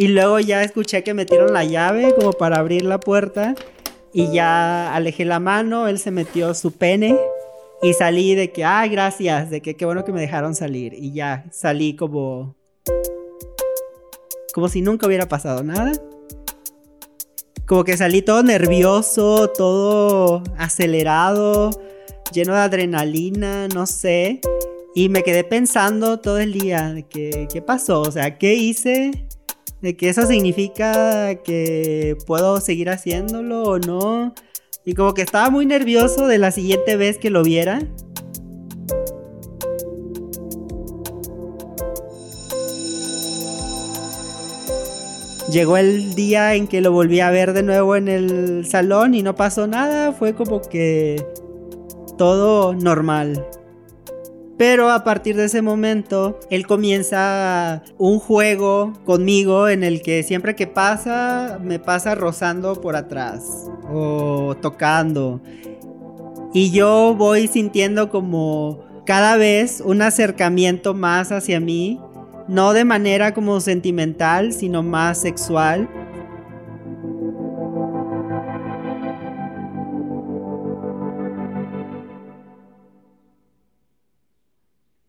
Y 0.00 0.08
luego 0.08 0.40
ya 0.40 0.62
escuché 0.62 1.04
que 1.04 1.12
metieron 1.12 1.52
la 1.52 1.62
llave 1.62 2.14
como 2.14 2.32
para 2.32 2.56
abrir 2.56 2.86
la 2.86 2.98
puerta 2.98 3.54
y 4.14 4.32
ya 4.32 4.94
alejé 4.94 5.26
la 5.26 5.40
mano, 5.40 5.88
él 5.88 5.98
se 5.98 6.10
metió 6.10 6.54
su 6.54 6.72
pene 6.72 7.18
y 7.82 7.92
salí 7.92 8.34
de 8.34 8.50
que, 8.50 8.64
ah, 8.64 8.86
gracias, 8.86 9.50
de 9.50 9.60
que 9.60 9.76
qué 9.76 9.84
bueno 9.84 10.02
que 10.06 10.12
me 10.12 10.22
dejaron 10.22 10.54
salir. 10.54 10.94
Y 10.94 11.12
ya 11.12 11.44
salí 11.50 11.96
como, 11.96 12.56
como 14.54 14.70
si 14.70 14.80
nunca 14.80 15.06
hubiera 15.06 15.28
pasado 15.28 15.62
nada 15.62 15.92
como 17.66 17.84
que 17.84 17.96
salí 17.96 18.22
todo 18.22 18.42
nervioso, 18.42 19.48
todo 19.50 20.42
acelerado, 20.56 21.70
lleno 22.32 22.54
de 22.54 22.60
adrenalina, 22.60 23.68
no 23.68 23.86
sé. 23.86 24.40
Y 24.92 25.08
me 25.08 25.22
quedé 25.22 25.44
pensando 25.44 26.18
todo 26.18 26.38
el 26.38 26.52
día 26.52 26.92
de 26.92 27.04
que, 27.04 27.46
qué 27.52 27.62
pasó, 27.62 28.00
o 28.00 28.10
sea, 28.10 28.38
qué 28.38 28.54
hice, 28.54 29.28
de 29.80 29.96
que 29.96 30.08
eso 30.08 30.26
significa 30.26 31.36
que 31.42 32.16
puedo 32.26 32.60
seguir 32.60 32.90
haciéndolo 32.90 33.62
o 33.62 33.78
no. 33.78 34.34
Y 34.84 34.94
como 34.94 35.14
que 35.14 35.22
estaba 35.22 35.50
muy 35.50 35.66
nervioso 35.66 36.26
de 36.26 36.38
la 36.38 36.50
siguiente 36.50 36.96
vez 36.96 37.18
que 37.18 37.30
lo 37.30 37.42
viera. 37.42 37.80
Llegó 45.50 45.76
el 45.76 46.14
día 46.14 46.54
en 46.54 46.68
que 46.68 46.80
lo 46.80 46.92
volví 46.92 47.18
a 47.18 47.30
ver 47.30 47.52
de 47.52 47.64
nuevo 47.64 47.96
en 47.96 48.06
el 48.06 48.66
salón 48.66 49.14
y 49.14 49.22
no 49.22 49.34
pasó 49.34 49.66
nada, 49.66 50.12
fue 50.12 50.34
como 50.34 50.60
que 50.60 51.26
todo 52.16 52.72
normal. 52.72 53.44
Pero 54.60 54.90
a 54.90 55.04
partir 55.04 55.36
de 55.36 55.46
ese 55.46 55.62
momento, 55.62 56.38
él 56.50 56.66
comienza 56.66 57.82
un 57.96 58.18
juego 58.18 58.92
conmigo 59.06 59.70
en 59.70 59.82
el 59.82 60.02
que 60.02 60.22
siempre 60.22 60.54
que 60.54 60.66
pasa, 60.66 61.58
me 61.62 61.78
pasa 61.78 62.14
rozando 62.14 62.78
por 62.78 62.94
atrás 62.94 63.70
o 63.90 64.54
tocando. 64.60 65.40
Y 66.52 66.72
yo 66.72 67.14
voy 67.16 67.48
sintiendo 67.48 68.10
como 68.10 68.80
cada 69.06 69.38
vez 69.38 69.82
un 69.82 70.02
acercamiento 70.02 70.92
más 70.92 71.32
hacia 71.32 71.58
mí 71.58 71.98
no 72.50 72.72
de 72.72 72.84
manera 72.84 73.32
como 73.32 73.60
sentimental, 73.60 74.52
sino 74.52 74.82
más 74.82 75.20
sexual. 75.20 75.88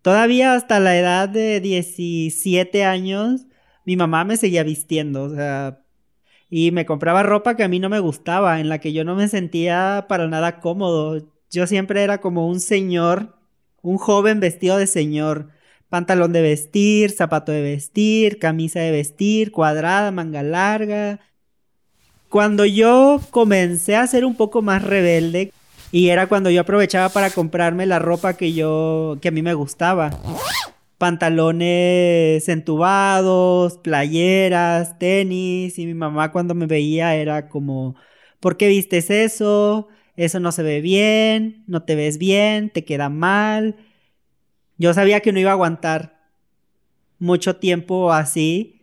Todavía 0.01 0.53
hasta 0.53 0.79
la 0.79 0.97
edad 0.97 1.29
de 1.29 1.59
17 1.59 2.85
años, 2.85 3.45
mi 3.85 3.95
mamá 3.95 4.23
me 4.23 4.37
seguía 4.37 4.63
vistiendo, 4.63 5.23
o 5.23 5.29
sea, 5.29 5.83
y 6.49 6.71
me 6.71 6.85
compraba 6.85 7.23
ropa 7.23 7.55
que 7.55 7.63
a 7.63 7.67
mí 7.67 7.79
no 7.79 7.89
me 7.89 7.99
gustaba, 7.99 8.59
en 8.59 8.69
la 8.69 8.79
que 8.79 8.93
yo 8.93 9.03
no 9.05 9.15
me 9.15 9.27
sentía 9.27 10.05
para 10.09 10.27
nada 10.27 10.59
cómodo. 10.59 11.27
Yo 11.49 11.67
siempre 11.67 12.03
era 12.03 12.19
como 12.19 12.47
un 12.47 12.59
señor, 12.59 13.37
un 13.81 13.97
joven 13.97 14.39
vestido 14.39 14.77
de 14.77 14.87
señor 14.87 15.49
pantalón 15.91 16.31
de 16.31 16.41
vestir, 16.41 17.11
zapato 17.11 17.51
de 17.51 17.61
vestir, 17.61 18.39
camisa 18.39 18.79
de 18.79 18.91
vestir, 18.91 19.51
cuadrada, 19.51 20.09
manga 20.11 20.41
larga. 20.41 21.19
Cuando 22.29 22.63
yo 22.65 23.19
comencé 23.29 23.97
a 23.97 24.07
ser 24.07 24.23
un 24.23 24.35
poco 24.35 24.61
más 24.61 24.81
rebelde, 24.81 25.51
Y 25.91 26.09
era 26.09 26.27
cuando 26.27 26.49
yo 26.49 26.61
aprovechaba 26.61 27.09
para 27.09 27.29
comprarme 27.29 27.85
la 27.85 27.99
ropa 27.99 28.35
que 28.35 28.53
yo, 28.53 29.17
que 29.21 29.27
a 29.27 29.31
mí 29.31 29.41
me 29.41 29.53
gustaba. 29.53 30.17
Pantalones 30.97 32.47
entubados, 32.47 33.77
playeras, 33.79 34.97
tenis. 34.99 35.77
Y 35.77 35.85
mi 35.85 35.93
mamá 35.93 36.31
cuando 36.31 36.55
me 36.55 36.65
veía 36.65 37.15
era 37.15 37.49
como, 37.49 37.95
¿por 38.39 38.55
qué 38.55 38.69
vistes 38.69 39.09
eso? 39.09 39.89
Eso 40.15 40.39
no 40.39 40.51
se 40.51 40.63
ve 40.63 40.81
bien, 40.81 41.63
no 41.67 41.83
te 41.83 41.95
ves 41.95 42.17
bien, 42.17 42.69
te 42.69 42.85
queda 42.85 43.09
mal. 43.09 43.75
Yo 44.77 44.93
sabía 44.93 45.19
que 45.19 45.33
no 45.33 45.39
iba 45.39 45.51
a 45.51 45.53
aguantar 45.53 46.21
mucho 47.19 47.57
tiempo 47.57 48.13
así. 48.13 48.81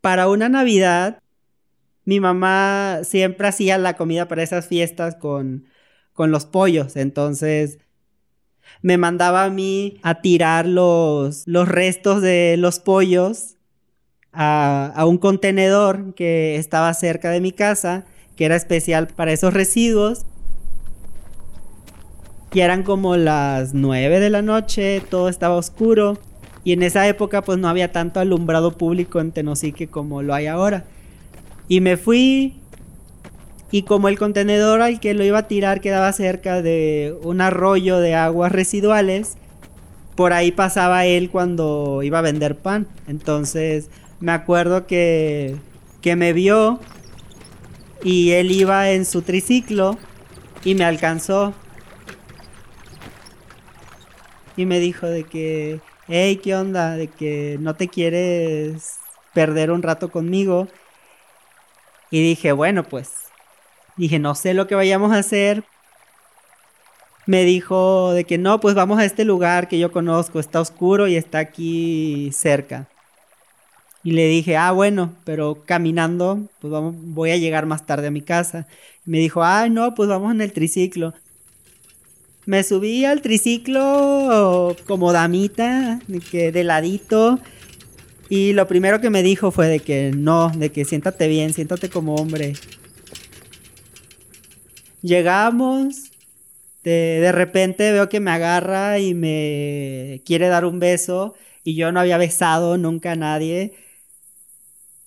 Para 0.00 0.28
una 0.28 0.50
Navidad 0.50 1.18
mi 2.04 2.20
mamá 2.20 3.00
siempre 3.02 3.48
hacía 3.48 3.78
la 3.78 3.96
comida 3.96 4.28
para 4.28 4.42
esas 4.42 4.66
fiestas 4.66 5.16
con, 5.16 5.66
con 6.12 6.30
los 6.30 6.46
pollos. 6.46 6.96
Entonces 6.96 7.78
me 8.82 8.98
mandaba 8.98 9.44
a 9.44 9.50
mí 9.50 9.98
a 10.02 10.20
tirar 10.20 10.66
los, 10.66 11.46
los 11.46 11.68
restos 11.68 12.22
de 12.22 12.56
los 12.58 12.80
pollos 12.80 13.56
a, 14.32 14.92
a, 14.94 15.06
un 15.06 15.18
contenedor 15.18 16.14
que 16.14 16.56
estaba 16.56 16.92
cerca 16.94 17.30
de 17.30 17.40
mi 17.40 17.52
casa, 17.52 18.04
que 18.36 18.44
era 18.44 18.56
especial 18.56 19.06
para 19.08 19.32
esos 19.32 19.54
residuos. 19.54 20.26
Y 22.52 22.60
eran 22.60 22.82
como 22.82 23.16
las 23.16 23.74
9 23.74 24.20
de 24.20 24.30
la 24.30 24.42
noche, 24.42 25.02
todo 25.08 25.28
estaba 25.28 25.56
oscuro. 25.56 26.18
Y 26.62 26.72
en 26.72 26.82
esa 26.82 27.06
época 27.08 27.42
pues 27.42 27.58
no 27.58 27.68
había 27.68 27.92
tanto 27.92 28.20
alumbrado 28.20 28.72
público 28.72 29.20
en 29.20 29.32
Tenosique 29.32 29.88
como 29.88 30.22
lo 30.22 30.34
hay 30.34 30.46
ahora. 30.46 30.84
Y 31.68 31.80
me 31.80 31.96
fui. 31.96 32.54
Y 33.70 33.82
como 33.82 34.08
el 34.08 34.18
contenedor 34.18 34.82
al 34.82 35.00
que 35.00 35.14
lo 35.14 35.24
iba 35.24 35.38
a 35.38 35.48
tirar 35.48 35.80
quedaba 35.80 36.12
cerca 36.12 36.62
de 36.62 37.16
un 37.22 37.40
arroyo 37.40 37.98
de 37.98 38.14
aguas 38.14 38.52
residuales, 38.52 39.36
por 40.14 40.32
ahí 40.32 40.52
pasaba 40.52 41.06
él 41.06 41.30
cuando 41.30 42.02
iba 42.02 42.20
a 42.20 42.22
vender 42.22 42.56
pan. 42.56 42.86
Entonces 43.08 43.90
me 44.20 44.32
acuerdo 44.32 44.86
que, 44.86 45.56
que 46.00 46.14
me 46.14 46.32
vio 46.32 46.78
y 48.04 48.32
él 48.32 48.52
iba 48.52 48.90
en 48.90 49.06
su 49.06 49.22
triciclo 49.22 49.98
y 50.64 50.74
me 50.74 50.84
alcanzó. 50.84 51.54
Y 54.56 54.66
me 54.66 54.78
dijo 54.78 55.06
de 55.06 55.24
que, 55.24 55.80
hey, 56.06 56.40
¿qué 56.42 56.54
onda? 56.54 56.96
De 56.96 57.08
que 57.08 57.56
no 57.60 57.74
te 57.74 57.88
quieres 57.88 58.98
perder 59.32 59.72
un 59.72 59.82
rato 59.82 60.10
conmigo. 60.10 60.68
Y 62.14 62.22
dije, 62.22 62.52
bueno, 62.52 62.84
pues, 62.84 63.10
dije, 63.96 64.20
no 64.20 64.36
sé 64.36 64.54
lo 64.54 64.68
que 64.68 64.76
vayamos 64.76 65.10
a 65.10 65.18
hacer. 65.18 65.64
Me 67.26 67.42
dijo 67.42 68.12
de 68.12 68.22
que 68.22 68.38
no, 68.38 68.60
pues 68.60 68.76
vamos 68.76 69.00
a 69.00 69.04
este 69.04 69.24
lugar 69.24 69.66
que 69.66 69.80
yo 69.80 69.90
conozco, 69.90 70.38
está 70.38 70.60
oscuro 70.60 71.08
y 71.08 71.16
está 71.16 71.40
aquí 71.40 72.30
cerca. 72.32 72.86
Y 74.04 74.12
le 74.12 74.28
dije, 74.28 74.56
ah, 74.56 74.70
bueno, 74.70 75.12
pero 75.24 75.64
caminando, 75.66 76.48
pues 76.60 76.72
voy 76.72 77.32
a 77.32 77.36
llegar 77.36 77.66
más 77.66 77.84
tarde 77.84 78.06
a 78.06 78.12
mi 78.12 78.22
casa. 78.22 78.68
Y 79.04 79.10
me 79.10 79.18
dijo, 79.18 79.42
ah, 79.42 79.68
no, 79.68 79.96
pues 79.96 80.08
vamos 80.08 80.32
en 80.32 80.40
el 80.40 80.52
triciclo. 80.52 81.14
Me 82.46 82.62
subí 82.62 83.04
al 83.04 83.22
triciclo 83.22 84.76
como 84.86 85.12
damita, 85.12 85.98
que 86.30 86.52
de 86.52 86.62
ladito, 86.62 87.40
y 88.28 88.52
lo 88.52 88.66
primero 88.66 89.00
que 89.00 89.10
me 89.10 89.22
dijo 89.22 89.50
fue 89.50 89.68
de 89.68 89.80
que 89.80 90.12
no, 90.14 90.50
de 90.50 90.70
que 90.70 90.84
siéntate 90.84 91.28
bien, 91.28 91.52
siéntate 91.52 91.88
como 91.88 92.14
hombre. 92.16 92.54
Llegamos, 95.02 96.10
de, 96.82 97.20
de, 97.20 97.32
repente 97.32 97.92
veo 97.92 98.08
que 98.08 98.20
me 98.20 98.30
agarra 98.30 98.98
y 98.98 99.14
me 99.14 100.22
quiere 100.24 100.48
dar 100.48 100.64
un 100.64 100.80
beso 100.80 101.34
y 101.62 101.74
yo 101.74 101.92
no 101.92 102.00
había 102.00 102.18
besado 102.18 102.78
nunca 102.78 103.12
a 103.12 103.16
nadie. 103.16 103.74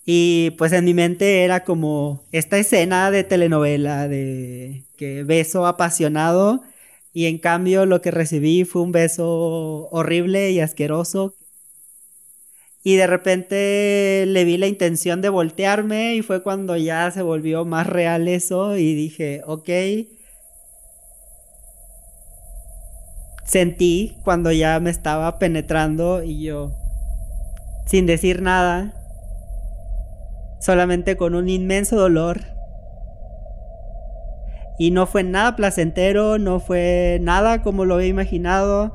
Y 0.06 0.52
pues 0.56 0.72
en 0.72 0.84
mi 0.84 0.94
mente 0.94 1.44
era 1.44 1.64
como 1.64 2.24
esta 2.32 2.58
escena 2.58 3.10
de 3.10 3.24
telenovela 3.24 4.08
de 4.08 4.84
que 4.96 5.22
beso 5.24 5.66
apasionado 5.66 6.62
y 7.12 7.26
en 7.26 7.38
cambio 7.38 7.84
lo 7.86 8.00
que 8.00 8.10
recibí 8.10 8.64
fue 8.64 8.82
un 8.82 8.92
beso 8.92 9.88
horrible 9.90 10.50
y 10.50 10.60
asqueroso 10.60 11.34
y 12.82 12.96
de 12.96 13.06
repente 13.06 14.24
le 14.26 14.44
vi 14.44 14.56
la 14.56 14.66
intención 14.66 15.20
de 15.20 15.28
voltearme 15.28 16.14
y 16.14 16.22
fue 16.22 16.42
cuando 16.42 16.76
ya 16.76 17.10
se 17.10 17.22
volvió 17.22 17.64
más 17.64 17.86
real 17.86 18.28
eso 18.28 18.76
y 18.76 18.94
dije, 18.94 19.42
ok. 19.46 19.68
Sentí 23.44 24.16
cuando 24.24 24.52
ya 24.52 24.78
me 24.78 24.90
estaba 24.90 25.38
penetrando 25.38 26.22
y 26.22 26.44
yo, 26.44 26.72
sin 27.86 28.06
decir 28.06 28.42
nada, 28.42 28.94
solamente 30.60 31.16
con 31.16 31.34
un 31.34 31.48
inmenso 31.48 31.96
dolor. 31.96 32.42
Y 34.78 34.92
no 34.92 35.06
fue 35.06 35.24
nada 35.24 35.56
placentero, 35.56 36.38
no 36.38 36.60
fue 36.60 37.18
nada 37.20 37.62
como 37.62 37.84
lo 37.84 37.94
había 37.94 38.06
imaginado 38.06 38.92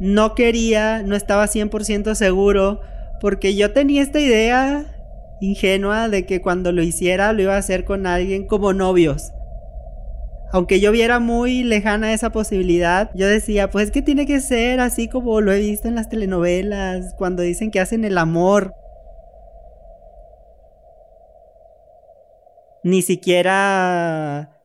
no 0.00 0.34
quería, 0.34 1.02
no 1.02 1.14
estaba 1.14 1.46
100% 1.46 2.14
seguro, 2.14 2.80
porque 3.20 3.54
yo 3.54 3.72
tenía 3.72 4.02
esta 4.02 4.18
idea 4.18 4.86
ingenua 5.42 6.08
de 6.08 6.24
que 6.24 6.40
cuando 6.40 6.72
lo 6.72 6.82
hiciera 6.82 7.34
lo 7.34 7.42
iba 7.42 7.54
a 7.54 7.58
hacer 7.58 7.84
con 7.84 8.06
alguien 8.06 8.46
como 8.46 8.72
novios. 8.72 9.32
Aunque 10.52 10.80
yo 10.80 10.90
viera 10.90 11.20
muy 11.20 11.62
lejana 11.62 12.14
esa 12.14 12.30
posibilidad, 12.30 13.10
yo 13.14 13.28
decía, 13.28 13.70
pues 13.70 13.86
es 13.86 13.90
que 13.92 14.00
tiene 14.00 14.26
que 14.26 14.40
ser 14.40 14.80
así 14.80 15.06
como 15.06 15.40
lo 15.42 15.52
he 15.52 15.60
visto 15.60 15.86
en 15.86 15.94
las 15.94 16.08
telenovelas, 16.08 17.14
cuando 17.18 17.42
dicen 17.42 17.70
que 17.70 17.78
hacen 17.78 18.04
el 18.04 18.16
amor. 18.16 18.74
Ni 22.82 23.02
siquiera 23.02 24.56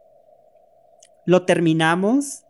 lo 1.26 1.44
terminamos 1.44 2.45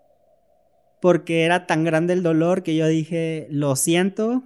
porque 1.02 1.44
era 1.44 1.68
tan 1.68 1.84
grande 1.84 2.14
el 2.14 2.24
dolor 2.24 2.64
que 2.64 2.76
yo 2.76 2.88
dije, 2.88 3.48
lo 3.50 3.76
siento. 3.76 4.44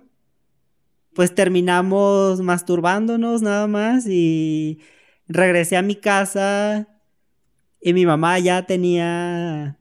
Pues 1.13 1.33
terminamos 1.35 2.41
masturbándonos 2.41 3.41
nada 3.41 3.67
más 3.67 4.05
y 4.07 4.79
regresé 5.27 5.77
a 5.77 5.81
mi 5.81 5.95
casa 5.95 6.87
y 7.81 7.93
mi 7.93 8.05
mamá 8.05 8.39
ya 8.39 8.65
tenía 8.65 9.77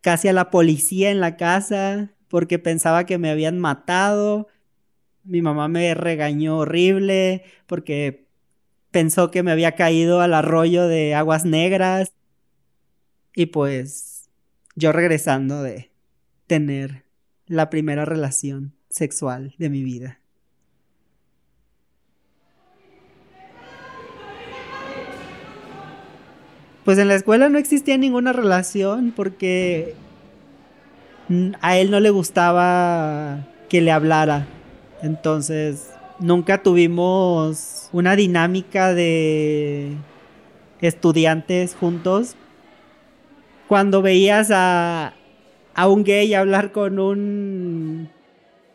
casi 0.00 0.28
a 0.28 0.32
la 0.32 0.50
policía 0.50 1.10
en 1.10 1.20
la 1.20 1.36
casa 1.36 2.12
porque 2.28 2.58
pensaba 2.58 3.06
que 3.06 3.18
me 3.18 3.30
habían 3.30 3.58
matado. 3.58 4.48
Mi 5.24 5.42
mamá 5.42 5.68
me 5.68 5.94
regañó 5.94 6.58
horrible 6.58 7.44
porque 7.66 8.26
pensó 8.90 9.30
que 9.30 9.42
me 9.42 9.52
había 9.52 9.72
caído 9.76 10.20
al 10.20 10.34
arroyo 10.34 10.88
de 10.88 11.14
aguas 11.14 11.44
negras. 11.44 12.12
Y 13.34 13.46
pues 13.46 14.11
yo 14.74 14.92
regresando 14.92 15.62
de 15.62 15.90
tener 16.46 17.04
la 17.46 17.70
primera 17.70 18.04
relación 18.04 18.74
sexual 18.88 19.54
de 19.58 19.70
mi 19.70 19.82
vida. 19.82 20.18
Pues 26.84 26.98
en 26.98 27.08
la 27.08 27.14
escuela 27.14 27.48
no 27.48 27.58
existía 27.58 27.96
ninguna 27.96 28.32
relación 28.32 29.12
porque 29.14 29.94
a 31.60 31.76
él 31.76 31.90
no 31.90 32.00
le 32.00 32.10
gustaba 32.10 33.46
que 33.68 33.80
le 33.80 33.92
hablara. 33.92 34.46
Entonces, 35.00 35.90
nunca 36.18 36.62
tuvimos 36.62 37.88
una 37.92 38.16
dinámica 38.16 38.94
de 38.94 39.96
estudiantes 40.80 41.76
juntos 41.76 42.36
cuando 43.72 44.02
veías 44.02 44.50
a, 44.52 45.14
a 45.74 45.88
un 45.88 46.04
gay 46.04 46.34
hablar 46.34 46.72
con 46.72 46.98
un 46.98 48.10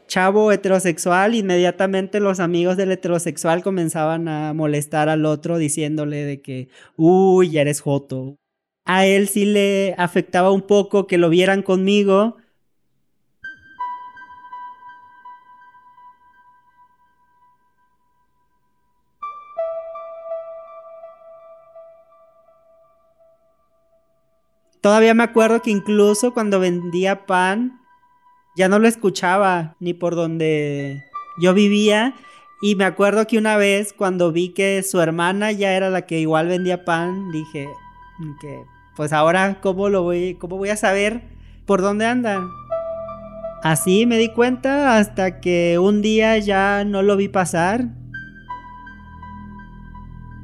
chavo 0.08 0.52
heterosexual, 0.52 1.36
inmediatamente 1.36 2.20
los 2.20 2.40
amigos 2.40 2.78
del 2.78 2.92
heterosexual 2.92 3.62
comenzaban 3.62 4.28
a 4.28 4.54
molestar 4.56 5.08
al 5.08 5.28
otro 5.28 5.60
diciéndole 5.60 6.26
de 6.26 6.42
que, 6.42 6.70
uy, 6.96 7.52
ya 7.52 7.62
eres 7.62 7.80
joto. 7.80 8.38
A 8.86 9.06
él 9.06 9.28
sí 9.28 9.46
le 9.46 9.94
afectaba 10.00 10.50
un 10.50 10.64
poco 10.64 11.06
que 11.06 11.20
lo 11.20 11.30
vieran 11.30 11.62
conmigo 11.62 12.38
Todavía 24.88 25.14
me 25.14 25.24
acuerdo 25.24 25.62
que 25.62 25.70
incluso 25.70 26.34
cuando 26.34 26.62
vendía 26.62 27.26
pan, 27.26 27.82
ya 28.56 28.70
no 28.70 28.80
lo 28.80 28.88
escuchaba 28.88 29.76
ni 29.82 29.94
por 29.94 30.16
donde 30.16 31.04
yo 31.42 31.54
vivía 31.54 32.16
Y 32.62 32.76
me 32.76 32.86
acuerdo 32.86 33.28
que 33.28 33.38
una 33.38 33.58
vez 33.58 33.92
cuando 33.92 34.32
vi 34.32 34.54
que 34.54 34.82
su 34.84 35.02
hermana 35.02 35.52
ya 35.52 35.74
era 35.74 35.90
la 35.90 36.04
que 36.04 36.22
igual 36.22 36.48
vendía 36.48 36.86
pan, 36.86 37.34
dije 37.34 37.68
que 38.40 38.64
pues 38.96 39.12
ahora 39.12 39.60
cómo 39.60 39.90
lo 39.90 40.04
voy, 40.04 40.36
cómo 40.36 40.56
voy 40.56 40.70
a 40.70 40.78
saber 40.78 41.22
por 41.66 41.82
dónde 41.82 42.06
anda. 42.06 42.48
Así 43.64 44.06
me 44.06 44.18
di 44.18 44.32
cuenta 44.32 44.96
hasta 44.96 45.42
que 45.42 45.80
un 45.80 46.02
día 46.02 46.38
ya 46.38 46.86
no 46.86 47.02
lo 47.02 47.18
vi 47.18 47.28
pasar. 47.28 47.90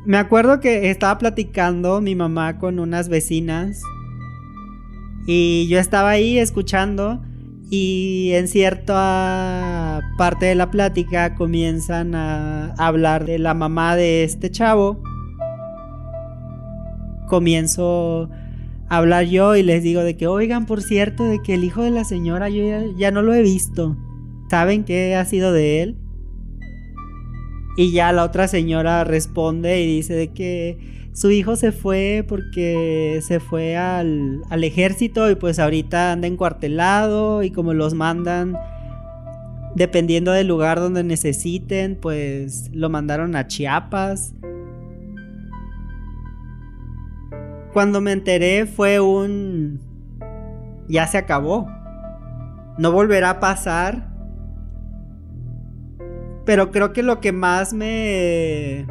Me 0.06 0.18
acuerdo 0.18 0.60
que 0.60 0.90
estaba 0.90 1.18
platicando 1.18 2.02
mi 2.02 2.14
mamá 2.14 2.60
con 2.60 2.80
unas 2.80 3.08
vecinas 3.08 3.82
y 5.26 5.68
yo 5.68 5.80
estaba 5.80 6.10
ahí 6.10 6.38
escuchando 6.38 7.22
y 7.70 8.32
en 8.34 8.48
cierta 8.48 10.02
parte 10.18 10.46
de 10.46 10.56
la 10.56 10.70
plática 10.70 11.34
comienzan 11.34 12.14
a 12.14 12.74
hablar 12.74 13.26
de 13.26 13.40
la 13.40 13.54
mamá 13.54 13.96
de 13.96 14.24
este 14.24 14.52
chavo. 14.52 15.02
Comienzo 17.28 18.30
a 18.90 18.98
hablar 18.98 19.26
yo 19.26 19.56
y 19.56 19.64
les 19.64 19.82
digo 19.82 20.04
de 20.04 20.16
que, 20.16 20.28
oigan, 20.28 20.68
por 20.68 20.84
cierto, 20.84 21.24
de 21.24 21.42
que 21.42 21.56
el 21.56 21.64
hijo 21.64 21.82
de 21.82 21.90
la 21.90 22.04
señora 22.04 22.50
yo 22.50 22.64
ya, 22.96 23.10
no 23.12 23.24
lo 23.24 23.34
he 23.34 23.42
visto. 23.42 23.98
¿Saben 24.52 24.84
qué 24.84 25.16
ha 25.16 25.26
sido 25.26 25.52
de 25.52 25.82
él? 25.82 25.98
Y 27.76 27.92
ya 27.92 28.12
la 28.12 28.24
otra 28.24 28.48
señora 28.48 29.04
responde 29.04 29.82
y 29.82 29.96
dice 29.96 30.14
de 30.14 30.32
que 30.32 31.03
su 31.14 31.30
hijo 31.30 31.56
se 31.56 31.72
fue 31.72 32.26
porque 32.28 33.20
se 33.22 33.40
fue 33.40 33.78
al, 33.78 34.42
ejército 34.50 35.30
y 35.30 35.36
pues 35.36 35.60
ahorita 35.60 36.12
anda 36.12 36.28
encuartelado 36.28 37.44
y 37.44 37.52
como 37.52 37.74
los 37.74 37.94
mandan 37.94 38.58
dependiendo 39.76 40.32
del 40.32 40.48
lugar 40.48 40.80
donde 40.80 41.04
necesiten, 41.04 41.98
pues 42.00 42.70
lo 42.74 42.90
mandaron 42.90 43.36
a 43.36 43.48
Chiapas. 43.48 44.34
Cuando 47.74 48.02
me 48.02 48.12
enteré 48.12 48.66
fue 48.66 49.00
un... 49.00 49.80
ya 50.88 51.08
se 51.08 51.18
acabó. 51.18 51.68
No 52.78 52.92
volverá 52.92 53.32
a 53.32 53.40
pasar. 53.40 54.12
Pero 56.46 56.72
creo 56.72 56.94
que 56.94 57.02
lo 57.02 57.20
que 57.20 57.32
más 57.32 57.74
me 57.74 58.86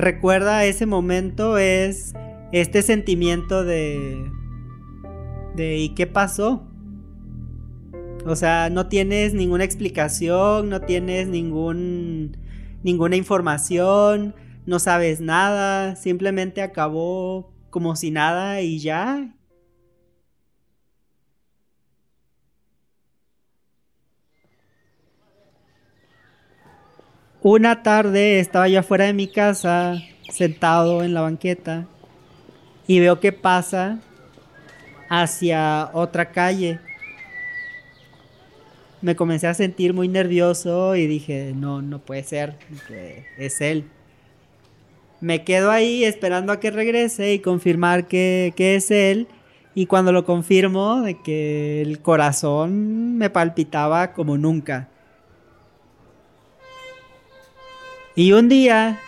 recuerda 0.00 0.64
ese 0.64 0.86
momento 0.86 1.58
es 1.58 2.14
este 2.52 2.82
sentimiento 2.82 3.64
de... 3.64 4.30
de 5.54 5.76
¿y 5.76 5.90
qué 5.90 6.06
pasó? 6.06 6.66
O 8.26 8.36
sea, 8.36 8.68
no 8.70 8.88
tienes 8.88 9.32
ninguna 9.34 9.64
explicación, 9.64 10.68
no 10.68 10.80
tienes 10.82 11.28
ningún 11.28 12.36
ninguna 12.82 13.16
información, 13.16 14.34
no 14.66 14.78
sabes 14.78 15.20
nada, 15.20 15.96
simplemente 15.96 16.62
acabó 16.62 17.52
como 17.70 17.96
si 17.96 18.10
nada 18.10 18.60
y 18.62 18.78
ya. 18.78 19.34
Una 27.42 27.82
tarde 27.82 28.38
estaba 28.38 28.68
yo 28.68 28.80
afuera 28.80 29.06
de 29.06 29.14
mi 29.14 29.26
casa, 29.26 30.02
sentado 30.28 31.02
en 31.02 31.14
la 31.14 31.22
banqueta, 31.22 31.86
y 32.86 33.00
veo 33.00 33.18
que 33.18 33.32
pasa 33.32 33.98
hacia 35.08 35.88
otra 35.94 36.32
calle. 36.32 36.80
Me 39.00 39.16
comencé 39.16 39.46
a 39.46 39.54
sentir 39.54 39.94
muy 39.94 40.06
nervioso 40.06 40.94
y 40.96 41.06
dije, 41.06 41.54
no, 41.56 41.80
no 41.80 42.00
puede 42.00 42.24
ser, 42.24 42.58
es 43.38 43.62
él. 43.62 43.86
Me 45.22 45.42
quedo 45.42 45.70
ahí 45.70 46.04
esperando 46.04 46.52
a 46.52 46.60
que 46.60 46.70
regrese 46.70 47.32
y 47.32 47.38
confirmar 47.38 48.06
que, 48.06 48.52
que 48.54 48.74
es 48.74 48.90
él. 48.90 49.28
Y 49.74 49.86
cuando 49.86 50.12
lo 50.12 50.26
confirmo, 50.26 51.00
de 51.00 51.22
que 51.22 51.80
el 51.80 52.00
corazón 52.00 53.16
me 53.16 53.30
palpitaba 53.30 54.12
como 54.12 54.36
nunca. 54.36 54.89
Y 58.20 58.32
un 58.32 58.50
día 58.50 58.98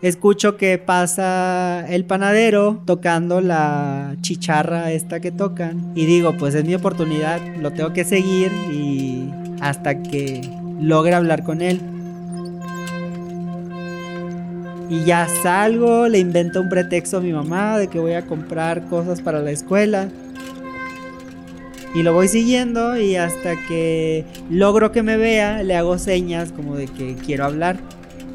escucho 0.00 0.56
que 0.56 0.78
pasa 0.78 1.84
el 1.88 2.04
panadero 2.04 2.80
tocando 2.86 3.40
la 3.40 4.14
chicharra 4.20 4.92
esta 4.92 5.18
que 5.18 5.32
tocan. 5.32 5.90
Y 5.96 6.06
digo, 6.06 6.36
pues 6.38 6.54
es 6.54 6.64
mi 6.64 6.76
oportunidad, 6.76 7.40
lo 7.56 7.72
tengo 7.72 7.92
que 7.92 8.04
seguir 8.04 8.52
y 8.72 9.28
hasta 9.60 10.00
que 10.04 10.48
logre 10.80 11.14
hablar 11.14 11.42
con 11.42 11.62
él. 11.62 11.80
Y 14.88 15.02
ya 15.04 15.26
salgo, 15.42 16.06
le 16.06 16.20
invento 16.20 16.60
un 16.60 16.68
pretexto 16.68 17.16
a 17.16 17.20
mi 17.20 17.32
mamá 17.32 17.76
de 17.76 17.88
que 17.88 17.98
voy 17.98 18.12
a 18.12 18.24
comprar 18.24 18.86
cosas 18.86 19.20
para 19.20 19.40
la 19.40 19.50
escuela. 19.50 20.10
Y 21.92 22.04
lo 22.04 22.14
voy 22.14 22.28
siguiendo 22.28 22.96
y 22.96 23.16
hasta 23.16 23.56
que 23.66 24.24
logro 24.48 24.92
que 24.92 25.02
me 25.02 25.16
vea, 25.16 25.64
le 25.64 25.74
hago 25.74 25.98
señas 25.98 26.52
como 26.52 26.76
de 26.76 26.86
que 26.86 27.16
quiero 27.16 27.46
hablar 27.46 27.80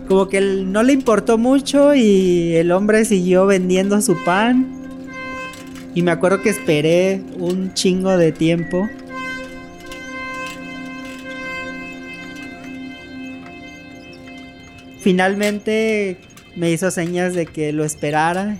como 0.07 0.27
que 0.27 0.41
no 0.41 0.83
le 0.83 0.93
importó 0.93 1.37
mucho 1.37 1.95
y 1.95 2.55
el 2.55 2.71
hombre 2.71 3.05
siguió 3.05 3.45
vendiendo 3.45 4.01
su 4.01 4.15
pan. 4.23 4.71
Y 5.93 6.01
me 6.01 6.11
acuerdo 6.11 6.41
que 6.41 6.49
esperé 6.49 7.21
un 7.37 7.73
chingo 7.73 8.17
de 8.17 8.31
tiempo. 8.31 8.89
Finalmente 14.99 16.17
me 16.55 16.71
hizo 16.71 16.91
señas 16.91 17.33
de 17.33 17.45
que 17.45 17.71
lo 17.71 17.85
esperara 17.85 18.57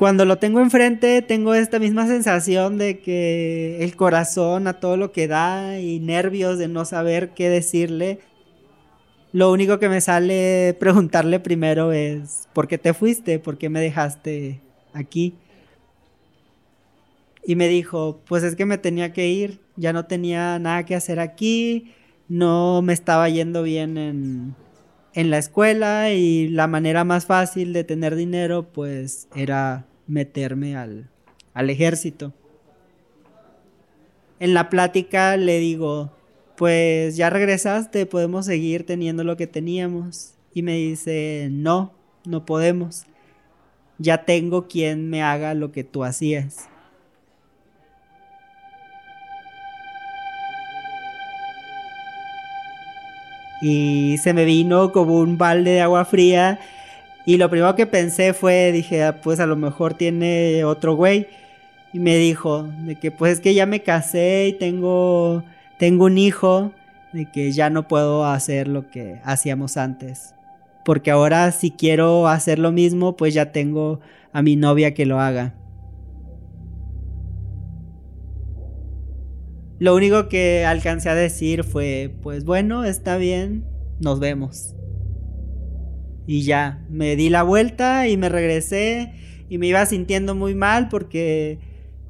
cuando 0.00 0.24
lo 0.24 0.38
tengo 0.38 0.60
enfrente 0.60 1.20
tengo 1.20 1.52
esta 1.52 1.78
misma 1.78 2.06
sensación 2.06 2.78
de 2.78 3.00
que 3.00 3.84
el 3.84 3.96
corazón 3.96 4.66
a 4.66 4.80
todo 4.80 4.96
lo 4.96 5.12
que 5.12 5.28
da 5.28 5.78
y 5.78 6.00
nervios 6.00 6.56
de 6.56 6.68
no 6.68 6.86
saber 6.86 7.34
qué 7.34 7.50
decirle. 7.50 8.20
Lo 9.32 9.52
único 9.52 9.78
que 9.78 9.90
me 9.90 10.00
sale 10.00 10.74
preguntarle 10.80 11.38
primero 11.38 11.92
es, 11.92 12.48
¿por 12.54 12.66
qué 12.66 12.78
te 12.78 12.94
fuiste? 12.94 13.38
¿Por 13.40 13.58
qué 13.58 13.68
me 13.68 13.78
dejaste 13.78 14.62
aquí? 14.94 15.34
Y 17.44 17.56
me 17.56 17.68
dijo, 17.68 18.22
pues 18.26 18.42
es 18.42 18.56
que 18.56 18.64
me 18.64 18.78
tenía 18.78 19.12
que 19.12 19.28
ir, 19.28 19.60
ya 19.76 19.92
no 19.92 20.06
tenía 20.06 20.58
nada 20.58 20.86
que 20.86 20.94
hacer 20.94 21.20
aquí, 21.20 21.92
no 22.26 22.80
me 22.80 22.94
estaba 22.94 23.28
yendo 23.28 23.62
bien 23.62 23.98
en, 23.98 24.54
en 25.12 25.28
la 25.28 25.36
escuela 25.36 26.10
y 26.10 26.48
la 26.48 26.68
manera 26.68 27.04
más 27.04 27.26
fácil 27.26 27.74
de 27.74 27.84
tener 27.84 28.16
dinero 28.16 28.72
pues 28.72 29.28
era 29.34 29.89
meterme 30.10 30.76
al, 30.76 31.08
al 31.54 31.70
ejército. 31.70 32.32
En 34.38 34.54
la 34.54 34.68
plática 34.68 35.36
le 35.36 35.58
digo, 35.58 36.10
pues 36.56 37.16
ya 37.16 37.30
regresaste, 37.30 38.06
podemos 38.06 38.46
seguir 38.46 38.84
teniendo 38.84 39.24
lo 39.24 39.36
que 39.36 39.46
teníamos. 39.46 40.34
Y 40.52 40.62
me 40.62 40.74
dice, 40.74 41.48
no, 41.50 41.92
no 42.24 42.44
podemos. 42.44 43.04
Ya 43.98 44.24
tengo 44.24 44.66
quien 44.66 45.08
me 45.08 45.22
haga 45.22 45.54
lo 45.54 45.72
que 45.72 45.84
tú 45.84 46.04
hacías. 46.04 46.68
Y 53.62 54.16
se 54.22 54.32
me 54.32 54.46
vino 54.46 54.90
como 54.90 55.20
un 55.20 55.36
balde 55.36 55.72
de 55.72 55.80
agua 55.82 56.06
fría 56.06 56.58
y 57.30 57.36
lo 57.36 57.48
primero 57.48 57.76
que 57.76 57.86
pensé 57.86 58.32
fue, 58.32 58.72
dije, 58.72 59.04
ah, 59.04 59.20
pues 59.20 59.38
a 59.38 59.46
lo 59.46 59.54
mejor 59.54 59.94
tiene 59.94 60.64
otro 60.64 60.96
güey. 60.96 61.28
Y 61.92 62.00
me 62.00 62.16
dijo, 62.16 62.64
de 62.64 62.96
que 62.96 63.12
pues 63.12 63.34
es 63.34 63.40
que 63.40 63.54
ya 63.54 63.66
me 63.66 63.84
casé 63.84 64.48
y 64.48 64.52
tengo, 64.54 65.44
tengo 65.78 66.06
un 66.06 66.18
hijo, 66.18 66.72
de 67.12 67.30
que 67.30 67.52
ya 67.52 67.70
no 67.70 67.86
puedo 67.86 68.24
hacer 68.24 68.66
lo 68.66 68.90
que 68.90 69.20
hacíamos 69.22 69.76
antes. 69.76 70.34
Porque 70.84 71.12
ahora 71.12 71.52
si 71.52 71.70
quiero 71.70 72.26
hacer 72.26 72.58
lo 72.58 72.72
mismo, 72.72 73.16
pues 73.16 73.32
ya 73.32 73.52
tengo 73.52 74.00
a 74.32 74.42
mi 74.42 74.56
novia 74.56 74.92
que 74.92 75.06
lo 75.06 75.20
haga. 75.20 75.54
Lo 79.78 79.94
único 79.94 80.28
que 80.28 80.64
alcancé 80.64 81.10
a 81.10 81.14
decir 81.14 81.62
fue, 81.62 82.12
pues 82.24 82.44
bueno, 82.44 82.82
está 82.82 83.18
bien, 83.18 83.64
nos 84.00 84.18
vemos. 84.18 84.74
Y 86.26 86.42
ya, 86.42 86.84
me 86.88 87.16
di 87.16 87.28
la 87.28 87.42
vuelta 87.42 88.08
y 88.08 88.16
me 88.16 88.28
regresé 88.28 89.12
y 89.48 89.58
me 89.58 89.66
iba 89.66 89.84
sintiendo 89.86 90.34
muy 90.34 90.54
mal 90.54 90.88
porque 90.88 91.58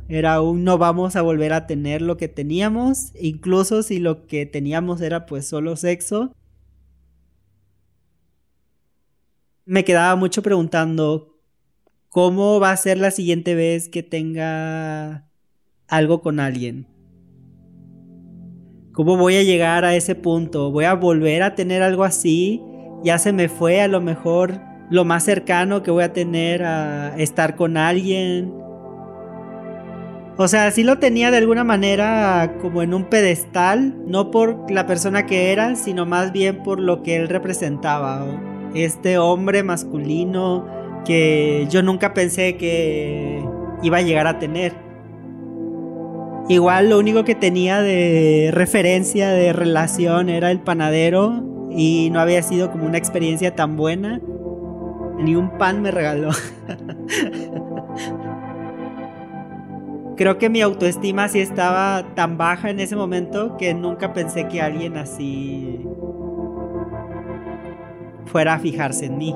era 0.08 0.40
un 0.40 0.64
no 0.64 0.76
vamos 0.76 1.14
a 1.14 1.22
volver 1.22 1.52
a 1.52 1.66
tener 1.66 2.02
lo 2.02 2.16
que 2.16 2.28
teníamos, 2.28 3.12
incluso 3.20 3.82
si 3.82 4.00
lo 4.00 4.26
que 4.26 4.44
teníamos 4.44 5.00
era 5.00 5.24
pues 5.24 5.46
solo 5.46 5.76
sexo. 5.76 6.32
Me 9.64 9.84
quedaba 9.84 10.16
mucho 10.16 10.42
preguntando 10.42 11.38
cómo 12.08 12.58
va 12.58 12.72
a 12.72 12.76
ser 12.76 12.98
la 12.98 13.12
siguiente 13.12 13.54
vez 13.54 13.88
que 13.88 14.02
tenga 14.02 15.30
algo 15.86 16.20
con 16.22 16.40
alguien. 16.40 16.88
¿Cómo 18.92 19.16
voy 19.16 19.36
a 19.36 19.44
llegar 19.44 19.84
a 19.84 19.94
ese 19.94 20.16
punto? 20.16 20.72
¿Voy 20.72 20.84
a 20.84 20.94
volver 20.94 21.44
a 21.44 21.54
tener 21.54 21.82
algo 21.82 22.02
así? 22.02 22.60
Ya 23.02 23.18
se 23.18 23.32
me 23.32 23.48
fue 23.48 23.80
a 23.80 23.88
lo 23.88 24.00
mejor 24.00 24.60
lo 24.90 25.04
más 25.04 25.24
cercano 25.24 25.82
que 25.82 25.90
voy 25.90 26.02
a 26.04 26.12
tener 26.12 26.64
a 26.64 27.16
estar 27.16 27.56
con 27.56 27.76
alguien. 27.76 28.52
O 30.36 30.48
sea, 30.48 30.70
sí 30.70 30.82
lo 30.82 30.98
tenía 30.98 31.30
de 31.30 31.36
alguna 31.36 31.64
manera 31.64 32.56
como 32.60 32.82
en 32.82 32.94
un 32.94 33.04
pedestal, 33.04 33.94
no 34.06 34.30
por 34.30 34.70
la 34.70 34.86
persona 34.86 35.26
que 35.26 35.52
era, 35.52 35.76
sino 35.76 36.06
más 36.06 36.32
bien 36.32 36.62
por 36.62 36.80
lo 36.80 37.02
que 37.02 37.16
él 37.16 37.28
representaba. 37.28 38.26
Este 38.74 39.18
hombre 39.18 39.62
masculino 39.62 40.66
que 41.04 41.66
yo 41.70 41.82
nunca 41.82 42.14
pensé 42.14 42.56
que 42.56 43.42
iba 43.82 43.98
a 43.98 44.02
llegar 44.02 44.26
a 44.26 44.38
tener. 44.38 44.74
Igual 46.48 46.90
lo 46.90 46.98
único 46.98 47.24
que 47.24 47.34
tenía 47.34 47.80
de 47.80 48.50
referencia, 48.52 49.30
de 49.30 49.52
relación, 49.52 50.28
era 50.28 50.50
el 50.50 50.60
panadero 50.60 51.49
y 51.70 52.10
no 52.10 52.20
había 52.20 52.42
sido 52.42 52.70
como 52.70 52.86
una 52.86 52.98
experiencia 52.98 53.54
tan 53.54 53.76
buena. 53.76 54.20
Ni 55.18 55.36
un 55.36 55.58
pan 55.58 55.82
me 55.82 55.90
regaló. 55.90 56.30
creo 60.20 60.36
que 60.36 60.50
mi 60.50 60.60
autoestima 60.60 61.28
sí 61.28 61.40
estaba 61.40 62.04
tan 62.14 62.36
baja 62.36 62.68
en 62.68 62.78
ese 62.78 62.94
momento 62.94 63.56
que 63.56 63.72
nunca 63.72 64.12
pensé 64.12 64.48
que 64.48 64.60
alguien 64.60 64.98
así 64.98 65.80
fuera 68.26 68.52
a 68.52 68.58
fijarse 68.58 69.06
en 69.06 69.16
mí. 69.16 69.34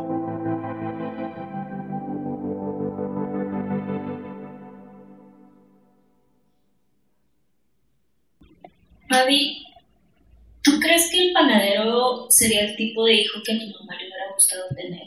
Mavi, 9.09 9.64
¿tú 10.65 10.81
crees 10.81 11.11
que 11.11 11.29
el 11.29 11.33
panadero 11.33 12.27
sería 12.31 12.65
el 12.65 12.75
tipo 12.75 13.05
de 13.05 13.15
hijo 13.15 13.41
que 13.45 13.53
a 13.53 13.59
tu 13.59 13.67
mamá 13.67 13.97
le 13.97 14.07
hubiera 14.09 14.33
gustado 14.35 14.65
tener? 14.75 15.07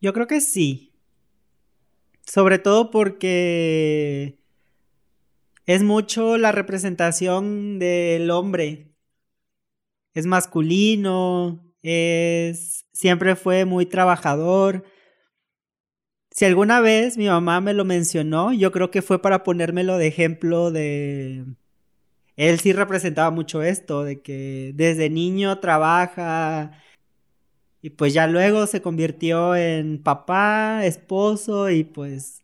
Yo 0.00 0.12
creo 0.12 0.26
que 0.26 0.40
sí. 0.42 0.92
Sobre 2.26 2.58
todo 2.58 2.90
porque 2.90 4.38
es 5.66 5.82
mucho 5.82 6.36
la 6.36 6.52
representación 6.52 7.78
del 7.78 8.30
hombre. 8.30 8.90
Es 10.14 10.26
masculino, 10.26 11.74
es 11.82 12.86
siempre 12.92 13.36
fue 13.36 13.64
muy 13.64 13.86
trabajador. 13.86 14.84
Si 16.36 16.44
alguna 16.44 16.80
vez 16.80 17.16
mi 17.16 17.28
mamá 17.28 17.60
me 17.60 17.74
lo 17.74 17.84
mencionó, 17.84 18.52
yo 18.52 18.72
creo 18.72 18.90
que 18.90 19.02
fue 19.02 19.22
para 19.22 19.44
ponérmelo 19.44 19.98
de 19.98 20.08
ejemplo 20.08 20.72
de 20.72 21.44
él 22.36 22.58
sí 22.58 22.72
representaba 22.72 23.30
mucho 23.30 23.62
esto 23.62 24.02
de 24.02 24.20
que 24.20 24.72
desde 24.74 25.10
niño 25.10 25.60
trabaja, 25.60 26.72
y 27.80 27.90
pues 27.90 28.14
ya 28.14 28.26
luego 28.26 28.66
se 28.66 28.82
convirtió 28.82 29.54
en 29.54 30.02
papá, 30.02 30.84
esposo 30.84 31.70
y 31.70 31.84
pues 31.84 32.42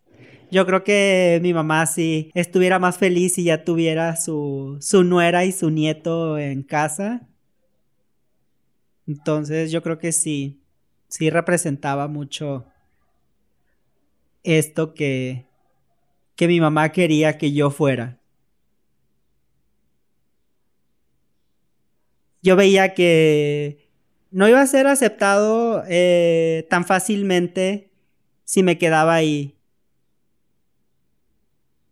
yo 0.52 0.64
creo 0.66 0.84
que 0.84 1.40
mi 1.42 1.52
mamá 1.52 1.84
sí 1.86 2.30
estuviera 2.34 2.78
más 2.78 2.96
feliz 2.96 3.34
si 3.34 3.42
ya 3.44 3.64
tuviera 3.64 4.14
su, 4.14 4.76
su 4.80 5.02
nuera 5.02 5.44
y 5.44 5.50
su 5.50 5.70
nieto 5.70 6.38
en 6.38 6.62
casa. 6.62 7.26
Entonces 9.08 9.72
yo 9.72 9.82
creo 9.82 9.98
que 9.98 10.12
sí, 10.12 10.60
sí 11.08 11.28
representaba 11.28 12.06
mucho 12.06 12.69
esto 14.44 14.94
que, 14.94 15.46
que 16.36 16.48
mi 16.48 16.60
mamá 16.60 16.92
quería 16.92 17.38
que 17.38 17.52
yo 17.52 17.70
fuera. 17.70 18.18
Yo 22.42 22.56
veía 22.56 22.94
que 22.94 23.90
no 24.30 24.48
iba 24.48 24.60
a 24.60 24.66
ser 24.66 24.86
aceptado 24.86 25.84
eh, 25.88 26.66
tan 26.70 26.84
fácilmente 26.84 27.90
si 28.44 28.62
me 28.62 28.78
quedaba 28.78 29.14
ahí. 29.14 29.56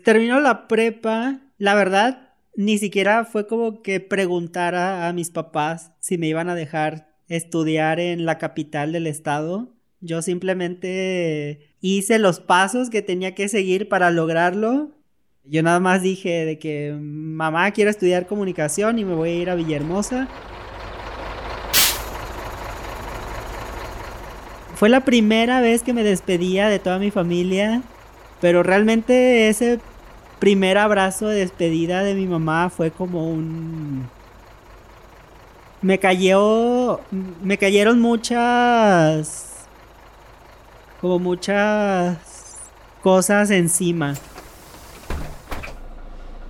Terminó 0.04 0.40
la 0.40 0.68
prepa, 0.68 1.40
la 1.58 1.74
verdad, 1.74 2.34
ni 2.56 2.78
siquiera 2.78 3.24
fue 3.24 3.46
como 3.46 3.82
que 3.82 4.00
preguntara 4.00 5.06
a 5.06 5.12
mis 5.12 5.30
papás 5.30 5.92
si 6.00 6.16
me 6.16 6.28
iban 6.28 6.48
a 6.48 6.54
dejar 6.54 7.14
estudiar 7.28 8.00
en 8.00 8.24
la 8.24 8.38
capital 8.38 8.92
del 8.92 9.06
estado. 9.06 9.77
Yo 10.00 10.22
simplemente 10.22 11.74
hice 11.80 12.18
los 12.20 12.38
pasos 12.38 12.88
que 12.88 13.02
tenía 13.02 13.34
que 13.34 13.48
seguir 13.48 13.88
para 13.88 14.10
lograrlo. 14.12 14.92
Yo 15.44 15.62
nada 15.62 15.80
más 15.80 16.02
dije 16.02 16.44
de 16.44 16.58
que 16.58 16.96
mamá 17.00 17.70
quiero 17.72 17.90
estudiar 17.90 18.26
comunicación 18.26 18.98
y 18.98 19.04
me 19.04 19.14
voy 19.14 19.30
a 19.30 19.34
ir 19.34 19.50
a 19.50 19.56
Villahermosa. 19.56 20.28
Fue 24.76 24.88
la 24.88 25.04
primera 25.04 25.60
vez 25.60 25.82
que 25.82 25.92
me 25.92 26.04
despedía 26.04 26.68
de 26.68 26.78
toda 26.78 27.00
mi 27.00 27.10
familia, 27.10 27.82
pero 28.40 28.62
realmente 28.62 29.48
ese 29.48 29.80
primer 30.38 30.78
abrazo 30.78 31.26
de 31.26 31.40
despedida 31.40 32.04
de 32.04 32.14
mi 32.14 32.26
mamá 32.26 32.70
fue 32.70 32.92
como 32.92 33.28
un 33.28 34.06
me 35.82 35.98
cayó 35.98 37.00
me 37.42 37.58
cayeron 37.58 38.00
muchas 38.00 39.47
como 41.00 41.18
muchas 41.18 42.18
cosas 43.02 43.50
encima 43.50 44.14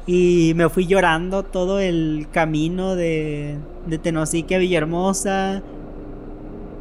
y 0.07 0.55
me 0.57 0.71
fui 0.71 0.87
llorando 0.87 1.43
todo 1.43 1.81
el 1.81 2.29
camino 2.33 2.97
de, 2.97 3.57
de 3.87 3.99
Tenosique 3.99 4.55
a 4.55 4.59
Villahermosa 4.59 5.63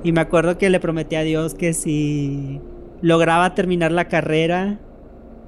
y 0.01 0.13
me 0.13 0.21
acuerdo 0.21 0.57
que 0.57 0.69
le 0.69 0.79
prometí 0.79 1.17
a 1.17 1.23
Dios 1.23 1.53
que 1.53 1.73
si 1.73 2.61
lograba 3.01 3.53
terminar 3.53 3.91
la 3.91 4.07
carrera 4.07 4.79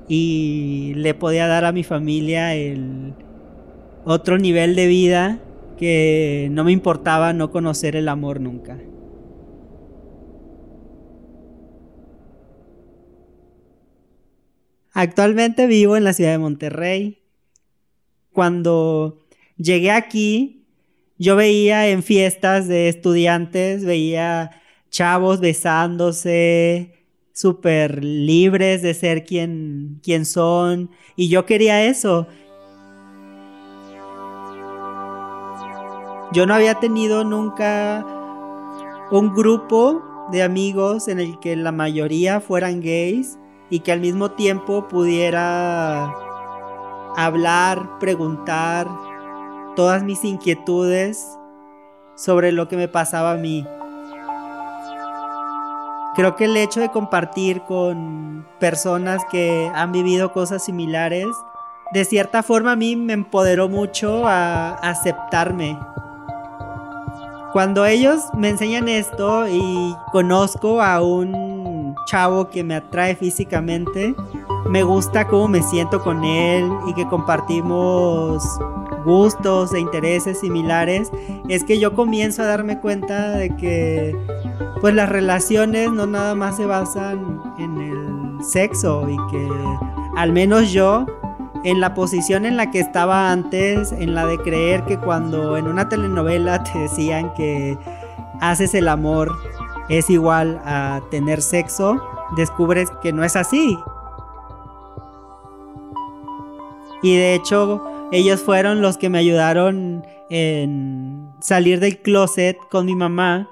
y 0.10 0.94
le 0.96 1.14
podía 1.14 1.48
dar 1.48 1.64
a 1.64 1.72
mi 1.72 1.84
familia 1.84 2.54
el 2.54 3.14
otro 4.04 4.38
nivel 4.38 4.76
de 4.76 4.88
vida 4.88 5.40
que 5.78 6.50
no 6.52 6.66
me 6.66 6.74
importaba 6.74 7.32
no 7.32 7.52
conocer 7.52 7.96
el 7.96 8.10
amor 8.10 8.42
nunca. 8.42 8.78
Actualmente 14.94 15.68
vivo 15.68 15.96
en 15.96 16.04
la 16.04 16.14
ciudad 16.14 16.32
de 16.32 16.40
Monterrey. 16.40 17.20
Cuando 18.32 19.20
llegué 19.58 19.92
aquí, 19.92 20.66
yo 21.18 21.36
veía 21.36 21.88
en 21.90 22.02
fiestas 22.02 22.68
de 22.68 22.90
estudiantes, 22.90 23.86
veía 23.86 24.52
chavos 24.90 25.40
besándose, 25.40 26.94
súper 27.34 28.04
libres 28.04 28.82
de 28.82 28.94
ser 28.94 29.24
quien, 29.24 30.00
quien 30.04 30.26
son, 30.26 30.90
y 31.16 31.30
yo 31.30 31.46
quería 31.46 31.86
eso. 31.86 32.28
Yo 36.32 36.46
no 36.46 36.54
había 36.54 36.76
tenido 36.76 37.24
nunca 37.24 38.06
un 39.12 39.34
grupo 39.34 40.04
de 40.32 40.44
amigos 40.44 41.08
en 41.08 41.20
el 41.20 41.40
que 41.40 41.56
la 41.56 41.72
mayoría 41.72 42.40
fueran 42.40 42.82
gays 42.82 43.40
y 43.70 43.82
que 43.82 43.92
al 43.92 44.00
mismo 44.00 44.32
tiempo 44.32 44.88
pudiera 44.88 46.14
hablar, 47.16 48.00
preguntar, 48.00 48.88
todas 49.76 50.04
mis 50.04 50.24
inquietudes 50.24 51.38
sobre 52.16 52.52
lo 52.52 52.68
que 52.68 52.78
me 52.78 52.88
pasaba 52.88 53.32
a 53.32 53.38
mí. 53.38 53.66
Creo 56.16 56.36
que 56.36 56.46
el 56.46 56.58
hecho 56.58 56.80
de 56.80 56.90
compartir 56.90 57.62
con 57.62 58.46
personas 58.60 59.24
que 59.32 59.72
han 59.74 59.92
vivido 59.92 60.34
cosas 60.34 60.66
similares, 60.66 61.28
de 61.94 62.04
cierta 62.04 62.44
forma 62.44 62.74
a 62.74 62.76
mí 62.76 62.96
me 62.96 63.14
empoderó 63.14 63.70
mucho 63.70 64.28
a 64.28 64.74
aceptarme. 64.76 65.80
Cuando 67.54 67.86
ellos 67.86 68.22
me 68.38 68.50
enseñan 68.50 68.90
esto 68.90 69.48
y 69.48 69.96
conozco 70.12 70.82
a 70.82 71.02
un 71.02 71.59
chavo 72.10 72.50
que 72.50 72.64
me 72.64 72.76
atrae 72.76 73.16
físicamente, 73.16 74.16
me 74.70 74.84
gusta 74.84 75.28
cómo 75.28 75.48
me 75.48 75.62
siento 75.62 76.02
con 76.02 76.24
él 76.24 76.70
y 76.88 76.94
que 76.94 77.08
compartimos 77.08 78.44
gustos 79.06 79.74
e 79.74 79.80
intereses 79.80 80.40
similares, 80.40 81.12
es 81.48 81.64
que 81.64 81.80
yo 81.80 81.94
comienzo 81.94 82.42
a 82.44 82.46
darme 82.46 82.80
cuenta 82.80 83.32
de 83.32 83.56
que 83.56 84.16
pues 84.82 84.94
las 84.94 85.10
relaciones 85.10 85.92
no 85.92 86.06
nada 86.06 86.36
más 86.36 86.58
se 86.58 86.66
basan 86.66 87.42
en 87.58 87.78
el 87.82 88.44
sexo 88.44 89.08
y 89.10 89.18
que 89.32 89.50
al 90.16 90.32
menos 90.32 90.72
yo 90.72 91.06
en 91.64 91.80
la 91.80 91.94
posición 91.94 92.46
en 92.46 92.56
la 92.56 92.72
que 92.72 92.80
estaba 92.80 93.32
antes, 93.32 93.92
en 93.92 94.16
la 94.16 94.26
de 94.26 94.38
creer 94.38 94.86
que 94.86 94.98
cuando 94.98 95.58
en 95.58 95.68
una 95.68 95.90
telenovela 95.90 96.64
te 96.64 96.80
decían 96.80 97.34
que 97.34 97.78
haces 98.40 98.74
el 98.74 98.88
amor 98.88 99.32
es 99.90 100.10
igual 100.10 100.62
a 100.64 101.02
tener 101.12 101.42
sexo, 101.42 102.02
descubres 102.38 102.90
que 103.02 103.12
no 103.12 103.24
es 103.24 103.36
así. 103.36 103.78
Y 107.02 107.16
de 107.16 107.34
hecho, 107.34 107.84
ellos 108.12 108.42
fueron 108.42 108.82
los 108.82 108.98
que 108.98 109.10
me 109.10 109.18
ayudaron 109.18 110.06
en 110.30 111.32
salir 111.42 111.80
del 111.80 112.02
closet 112.02 112.58
con 112.70 112.86
mi 112.86 112.96
mamá. 112.96 113.50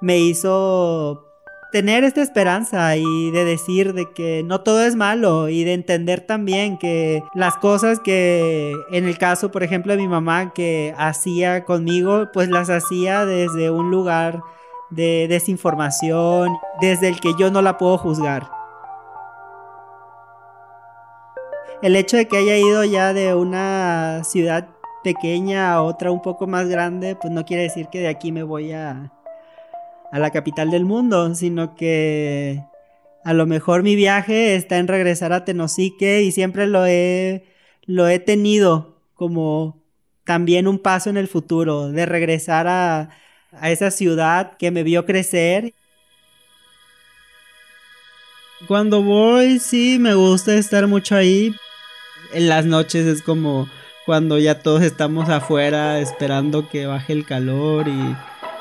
Me 0.00 0.18
hizo 0.18 1.28
tener 1.70 2.02
esta 2.04 2.22
esperanza 2.22 2.96
y 2.96 3.30
de 3.30 3.44
decir 3.44 3.92
de 3.92 4.10
que 4.12 4.42
no 4.42 4.62
todo 4.62 4.82
es 4.82 4.96
malo 4.96 5.48
y 5.48 5.64
de 5.64 5.74
entender 5.74 6.22
también 6.22 6.78
que 6.78 7.22
las 7.34 7.56
cosas 7.58 8.00
que 8.00 8.72
en 8.90 9.06
el 9.06 9.18
caso 9.18 9.50
por 9.50 9.62
ejemplo 9.62 9.92
de 9.92 9.98
mi 9.98 10.08
mamá 10.08 10.54
que 10.54 10.94
hacía 10.96 11.66
conmigo 11.66 12.28
pues 12.32 12.48
las 12.48 12.70
hacía 12.70 13.26
desde 13.26 13.70
un 13.70 13.90
lugar 13.90 14.42
de 14.90 15.26
desinformación 15.28 16.56
desde 16.80 17.08
el 17.08 17.20
que 17.20 17.32
yo 17.38 17.50
no 17.50 17.62
la 17.62 17.78
puedo 17.78 17.98
juzgar. 17.98 18.50
El 21.82 21.94
hecho 21.94 22.16
de 22.16 22.26
que 22.26 22.38
haya 22.38 22.56
ido 22.56 22.84
ya 22.84 23.12
de 23.12 23.34
una 23.34 24.22
ciudad 24.24 24.68
pequeña 25.04 25.72
a 25.72 25.82
otra 25.82 26.10
un 26.10 26.22
poco 26.22 26.46
más 26.46 26.68
grande 26.68 27.14
pues 27.14 27.32
no 27.32 27.44
quiere 27.44 27.62
decir 27.64 27.86
que 27.88 28.00
de 28.00 28.08
aquí 28.08 28.32
me 28.32 28.42
voy 28.42 28.72
a 28.72 29.12
a 30.10 30.18
la 30.18 30.30
capital 30.30 30.70
del 30.70 30.84
mundo, 30.84 31.34
sino 31.34 31.74
que 31.74 32.64
a 33.24 33.32
lo 33.34 33.46
mejor 33.46 33.82
mi 33.82 33.94
viaje 33.94 34.54
está 34.54 34.78
en 34.78 34.88
regresar 34.88 35.32
a 35.32 35.44
Tenosique 35.44 36.22
y 36.22 36.32
siempre 36.32 36.66
lo 36.66 36.86
he, 36.86 37.44
lo 37.84 38.08
he 38.08 38.18
tenido 38.18 39.02
como 39.14 39.82
también 40.24 40.68
un 40.68 40.78
paso 40.78 41.10
en 41.10 41.16
el 41.16 41.28
futuro, 41.28 41.90
de 41.90 42.06
regresar 42.06 42.66
a, 42.68 43.10
a 43.52 43.70
esa 43.70 43.90
ciudad 43.90 44.56
que 44.58 44.70
me 44.70 44.82
vio 44.82 45.04
crecer. 45.06 45.74
Cuando 48.66 49.02
voy, 49.02 49.58
sí, 49.58 49.98
me 50.00 50.14
gusta 50.14 50.54
estar 50.54 50.86
mucho 50.86 51.14
ahí. 51.16 51.54
En 52.32 52.48
las 52.48 52.66
noches 52.66 53.06
es 53.06 53.22
como 53.22 53.68
cuando 54.04 54.38
ya 54.38 54.60
todos 54.60 54.82
estamos 54.82 55.28
afuera 55.28 56.00
esperando 56.00 56.68
que 56.68 56.86
baje 56.86 57.12
el 57.12 57.24
calor 57.24 57.88
y 57.88 58.16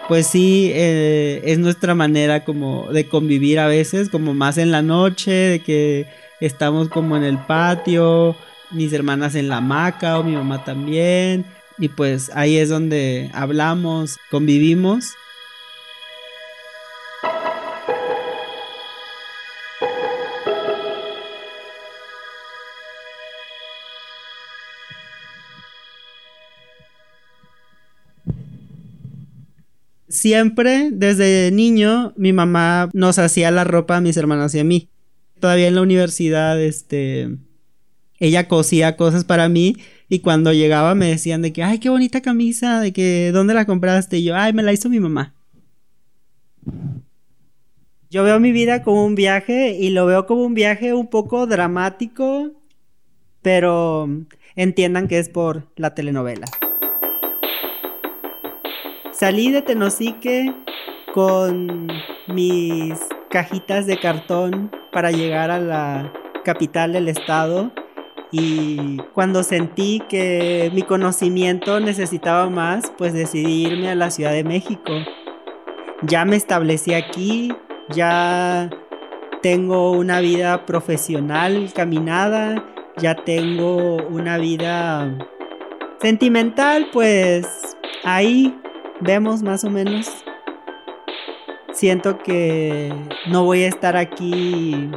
pues 0.08 0.28
sí, 0.28 0.72
eh, 0.74 1.42
es 1.46 1.60
nuestra 1.60 1.94
manera 1.94 2.46
como 2.46 2.92
de 2.92 3.08
convivir 3.08 3.60
a 3.60 3.68
veces, 3.68 4.10
como 4.10 4.34
más 4.34 4.58
en 4.58 4.72
la 4.72 4.82
noche, 4.82 5.32
de 5.32 5.60
que 5.60 6.06
estamos 6.40 6.88
como 6.90 7.18
en 7.18 7.24
el 7.24 7.38
patio, 7.38 8.36
mis 8.72 8.94
hermanas 8.94 9.36
en 9.36 9.50
la 9.50 9.58
hamaca 9.58 10.18
o 10.20 10.24
mi 10.24 10.34
mamá 10.34 10.64
también, 10.64 11.46
y 11.78 11.90
pues 11.90 12.32
ahí 12.34 12.58
es 12.58 12.70
donde 12.70 13.30
hablamos, 13.34 14.18
convivimos. 14.30 15.16
siempre, 30.18 30.90
desde 30.92 31.52
niño, 31.52 32.14
mi 32.18 32.34
mamá 32.34 32.90
nos 32.94 33.20
hacía 33.20 33.52
la 33.52 33.64
ropa 33.64 33.98
a 33.98 34.02
mis 34.02 34.18
hermanas 34.18 34.54
y 34.56 34.60
a 34.60 34.64
mí. 34.64 34.90
Todavía 35.40 35.68
en 35.68 35.76
la 35.76 35.82
universidad, 35.82 36.60
este, 36.62 37.38
ella 38.20 38.48
cosía 38.48 38.98
cosas 38.98 39.24
para 39.24 39.50
mí 39.50 39.78
y 40.10 40.20
cuando 40.20 40.54
llegaba 40.54 40.96
me 40.96 41.08
decían 41.08 41.42
de 41.42 41.54
que, 41.54 41.64
ay, 41.64 41.80
qué 41.80 41.90
bonita 41.90 42.22
camisa, 42.22 42.80
de 42.80 42.94
que, 42.94 43.32
¿dónde 43.32 43.54
la 43.54 43.66
compraste? 43.66 44.18
Y 44.18 44.24
yo, 44.24 44.36
ay, 44.36 44.54
me 44.54 44.64
la 44.64 44.74
hizo 44.74 44.90
mi 44.90 45.00
mamá. 45.00 45.34
Yo 48.10 48.24
veo 48.24 48.40
mi 48.40 48.52
vida 48.52 48.84
como 48.84 49.06
un 49.06 49.16
viaje 49.16 49.78
y 49.78 49.90
lo 49.90 50.06
veo 50.06 50.26
como 50.26 50.44
un 50.44 50.54
viaje 50.54 50.94
un 50.94 51.08
poco 51.08 51.46
dramático, 51.46 52.54
pero 53.42 54.08
entiendan 54.56 55.08
que 55.08 55.20
es 55.20 55.30
por 55.30 55.68
la 55.76 55.94
telenovela. 55.94 56.48
Salí 59.12 59.52
de 59.52 59.62
Tenosique 59.62 60.54
con 61.14 61.88
mis 62.28 62.94
cajitas 63.30 63.88
de 63.88 64.00
cartón 64.00 64.72
para 64.92 65.12
llegar 65.12 65.52
a 65.52 65.60
la 65.60 66.14
capital 66.46 66.94
del 66.94 67.10
estado 67.10 67.74
y 68.32 68.98
cuando 69.14 69.44
sentí 69.44 70.02
que 70.10 70.70
mi 70.74 70.82
conocimiento 70.82 71.80
necesitaba 71.80 72.50
más, 72.50 72.92
pues 72.98 73.14
decidí 73.14 73.68
irme 73.68 73.90
a 73.90 73.96
la 73.96 74.12
Ciudad 74.12 74.32
de 74.32 74.44
México. 74.44 74.92
Ya 76.04 76.26
me 76.26 76.36
establecí 76.36 76.94
aquí, 76.94 77.54
ya 77.90 78.70
tengo 79.42 79.92
una 79.92 80.20
vida 80.20 80.66
profesional 80.66 81.72
caminada, 81.74 82.66
ya 82.98 83.16
tengo 83.16 83.96
una 84.10 84.38
vida 84.38 85.18
sentimental, 86.02 86.88
pues 86.92 87.48
ahí 88.04 88.54
vemos 89.00 89.42
más 89.42 89.64
o 89.64 89.70
menos. 89.70 90.12
Siento 91.72 92.18
que 92.18 92.92
no 93.28 93.46
voy 93.46 93.64
a 93.64 93.68
estar 93.68 93.96
aquí 93.96 94.90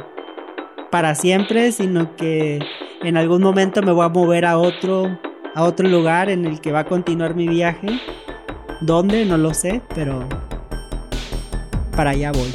para 0.89 1.15
siempre, 1.15 1.71
sino 1.71 2.15
que 2.15 2.59
en 3.03 3.17
algún 3.17 3.41
momento 3.41 3.81
me 3.81 3.91
voy 3.91 4.05
a 4.05 4.09
mover 4.09 4.45
a 4.45 4.57
otro 4.57 5.17
a 5.53 5.63
otro 5.63 5.87
lugar 5.87 6.29
en 6.29 6.45
el 6.45 6.61
que 6.61 6.71
va 6.71 6.79
a 6.79 6.85
continuar 6.85 7.35
mi 7.35 7.47
viaje. 7.47 7.99
¿Dónde? 8.79 9.25
No 9.25 9.37
lo 9.37 9.53
sé, 9.53 9.81
pero 9.93 10.27
para 11.95 12.11
allá 12.11 12.31
voy. 12.31 12.51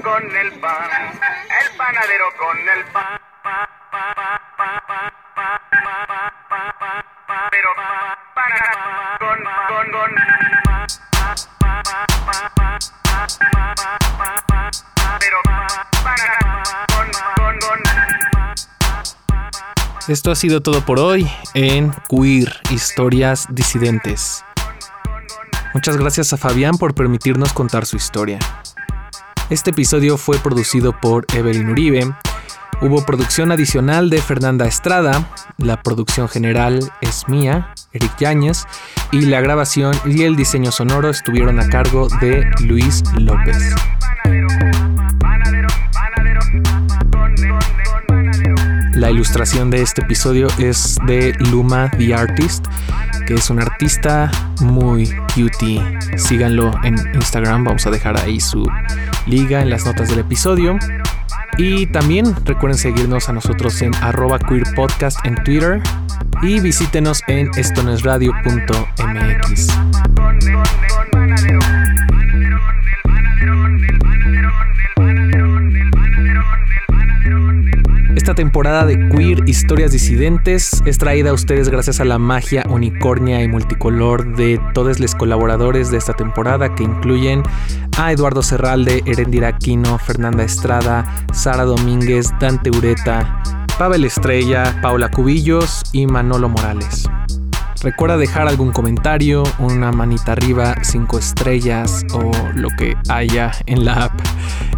con 0.00 0.36
el 0.36 0.52
pan, 0.60 0.90
el 1.60 1.76
panadero 1.76 2.24
con 2.38 2.58
el 2.58 2.84
pan. 2.92 3.21
Esto 20.12 20.30
ha 20.30 20.34
sido 20.34 20.60
todo 20.60 20.84
por 20.84 20.98
hoy 20.98 21.26
en 21.54 21.90
Queer, 22.10 22.52
Historias 22.70 23.46
Disidentes. 23.48 24.44
Muchas 25.72 25.96
gracias 25.96 26.34
a 26.34 26.36
Fabián 26.36 26.76
por 26.76 26.94
permitirnos 26.94 27.54
contar 27.54 27.86
su 27.86 27.96
historia. 27.96 28.38
Este 29.48 29.70
episodio 29.70 30.18
fue 30.18 30.36
producido 30.36 30.92
por 31.00 31.24
Evelyn 31.34 31.70
Uribe. 31.70 32.14
Hubo 32.82 33.06
producción 33.06 33.52
adicional 33.52 34.10
de 34.10 34.20
Fernanda 34.20 34.66
Estrada, 34.66 35.30
la 35.56 35.82
producción 35.82 36.28
general 36.28 36.92
es 37.00 37.26
mía, 37.26 37.72
Eric 37.94 38.12
Yáñez, 38.18 38.66
y 39.12 39.22
la 39.22 39.40
grabación 39.40 39.94
y 40.04 40.24
el 40.24 40.36
diseño 40.36 40.72
sonoro 40.72 41.08
estuvieron 41.08 41.58
a 41.58 41.70
cargo 41.70 42.08
de 42.20 42.44
Luis 42.60 43.02
López. 43.16 43.56
Ilustración 49.32 49.70
de 49.70 49.80
este 49.80 50.02
episodio 50.02 50.46
es 50.58 50.98
de 51.06 51.32
Luma 51.50 51.90
the 51.96 52.14
Artist, 52.14 52.66
que 53.26 53.32
es 53.32 53.48
un 53.48 53.60
artista 53.60 54.30
muy 54.60 55.10
cutie. 55.34 55.80
Síganlo 56.18 56.70
en 56.84 56.96
Instagram, 57.14 57.64
vamos 57.64 57.86
a 57.86 57.90
dejar 57.90 58.20
ahí 58.20 58.40
su 58.40 58.70
liga 59.24 59.62
en 59.62 59.70
las 59.70 59.86
notas 59.86 60.10
del 60.10 60.18
episodio. 60.18 60.76
Y 61.56 61.86
también 61.86 62.36
recuerden 62.44 62.78
seguirnos 62.78 63.30
a 63.30 63.32
nosotros 63.32 63.80
en 63.80 63.94
arroba 64.02 64.38
queer 64.38 64.64
en 65.24 65.42
Twitter 65.44 65.80
y 66.42 66.60
visítenos 66.60 67.22
en 67.26 67.48
estonesradio.mx. 67.56 69.91
Esta 78.32 78.44
temporada 78.44 78.86
de 78.86 79.10
Queer 79.10 79.46
Historias 79.46 79.92
Disidentes 79.92 80.82
es 80.86 80.96
traída 80.96 81.28
a 81.28 81.32
ustedes 81.34 81.68
gracias 81.68 82.00
a 82.00 82.06
la 82.06 82.16
magia 82.16 82.64
unicornia 82.70 83.42
y 83.42 83.46
multicolor 83.46 84.34
de 84.36 84.58
todos 84.72 85.00
los 85.00 85.14
colaboradores 85.14 85.90
de 85.90 85.98
esta 85.98 86.14
temporada 86.14 86.74
que 86.74 86.82
incluyen 86.82 87.42
a 87.98 88.10
Eduardo 88.10 88.42
Serralde, 88.42 89.02
Erendira 89.04 89.48
Aquino, 89.48 89.98
Fernanda 89.98 90.44
Estrada, 90.44 91.26
Sara 91.34 91.64
Domínguez, 91.64 92.30
Dante 92.40 92.70
Ureta, 92.70 93.42
Pavel 93.78 94.06
Estrella, 94.06 94.78
Paula 94.80 95.10
Cubillos 95.10 95.82
y 95.92 96.06
Manolo 96.06 96.48
Morales. 96.48 97.06
Recuerda 97.82 98.16
dejar 98.16 98.48
algún 98.48 98.72
comentario, 98.72 99.42
una 99.58 99.92
manita 99.92 100.32
arriba, 100.32 100.76
cinco 100.80 101.18
estrellas 101.18 102.02
o 102.14 102.30
lo 102.54 102.70
que 102.78 102.96
haya 103.10 103.52
en 103.66 103.84
la 103.84 104.04
app 104.04 104.18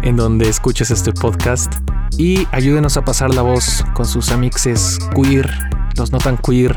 en 0.01 0.17
donde 0.17 0.49
escuches 0.49 0.91
este 0.91 1.13
podcast 1.13 1.73
y 2.17 2.47
ayúdenos 2.51 2.97
a 2.97 3.05
pasar 3.05 3.33
la 3.33 3.41
voz 3.41 3.83
con 3.93 4.05
sus 4.05 4.31
amixes 4.31 4.99
queer, 5.15 5.49
los 5.97 6.11
no 6.11 6.17
tan 6.17 6.37
queer, 6.37 6.75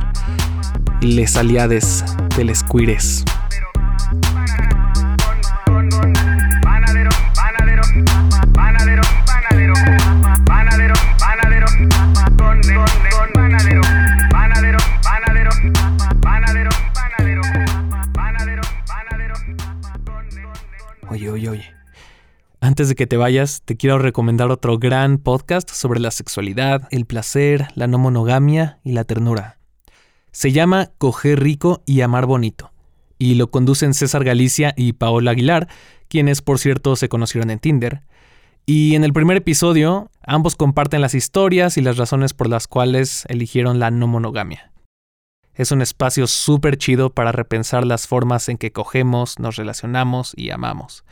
les 1.00 1.36
aliades 1.36 2.04
del 2.36 2.54
Squires. 2.54 3.24
Panadero, 3.24 3.37
Antes 22.78 22.90
de 22.90 22.94
que 22.94 23.08
te 23.08 23.16
vayas, 23.16 23.62
te 23.64 23.76
quiero 23.76 23.98
recomendar 23.98 24.52
otro 24.52 24.78
gran 24.78 25.18
podcast 25.18 25.68
sobre 25.68 25.98
la 25.98 26.12
sexualidad, 26.12 26.86
el 26.92 27.06
placer, 27.06 27.66
la 27.74 27.88
no 27.88 27.98
monogamia 27.98 28.78
y 28.84 28.92
la 28.92 29.02
ternura. 29.02 29.58
Se 30.30 30.52
llama 30.52 30.92
Coger 30.96 31.42
rico 31.42 31.82
y 31.86 32.02
amar 32.02 32.26
bonito, 32.26 32.70
y 33.18 33.34
lo 33.34 33.50
conducen 33.50 33.94
César 33.94 34.22
Galicia 34.22 34.74
y 34.76 34.92
Paola 34.92 35.32
Aguilar, 35.32 35.66
quienes 36.06 36.40
por 36.40 36.60
cierto 36.60 36.94
se 36.94 37.08
conocieron 37.08 37.50
en 37.50 37.58
Tinder. 37.58 38.02
Y 38.64 38.94
en 38.94 39.02
el 39.02 39.12
primer 39.12 39.38
episodio, 39.38 40.08
ambos 40.22 40.54
comparten 40.54 41.00
las 41.00 41.16
historias 41.16 41.78
y 41.78 41.80
las 41.80 41.96
razones 41.96 42.32
por 42.32 42.48
las 42.48 42.68
cuales 42.68 43.24
eligieron 43.26 43.80
la 43.80 43.90
no 43.90 44.06
monogamia. 44.06 44.70
Es 45.52 45.72
un 45.72 45.82
espacio 45.82 46.28
súper 46.28 46.78
chido 46.78 47.10
para 47.10 47.32
repensar 47.32 47.84
las 47.84 48.06
formas 48.06 48.48
en 48.48 48.56
que 48.56 48.70
cogemos, 48.70 49.40
nos 49.40 49.56
relacionamos 49.56 50.32
y 50.36 50.50
amamos. 50.50 51.02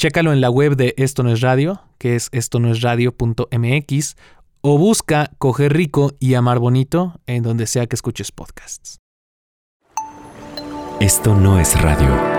Chécalo 0.00 0.32
en 0.32 0.40
la 0.40 0.48
web 0.48 0.76
de 0.76 0.94
Esto 0.96 1.24
No 1.24 1.32
es 1.32 1.40
Radio, 1.40 1.82
que 1.98 2.14
es 2.14 2.28
esto 2.30 2.60
no 2.60 2.70
es 2.70 2.82
radio.mx, 2.82 4.16
o 4.60 4.78
busca 4.78 5.32
Coger 5.38 5.72
Rico 5.72 6.12
y 6.20 6.34
Amar 6.34 6.60
Bonito 6.60 7.20
en 7.26 7.42
donde 7.42 7.66
sea 7.66 7.88
que 7.88 7.96
escuches 7.96 8.30
podcasts. 8.30 8.98
Esto 11.00 11.34
no 11.34 11.58
es 11.58 11.80
radio. 11.82 12.37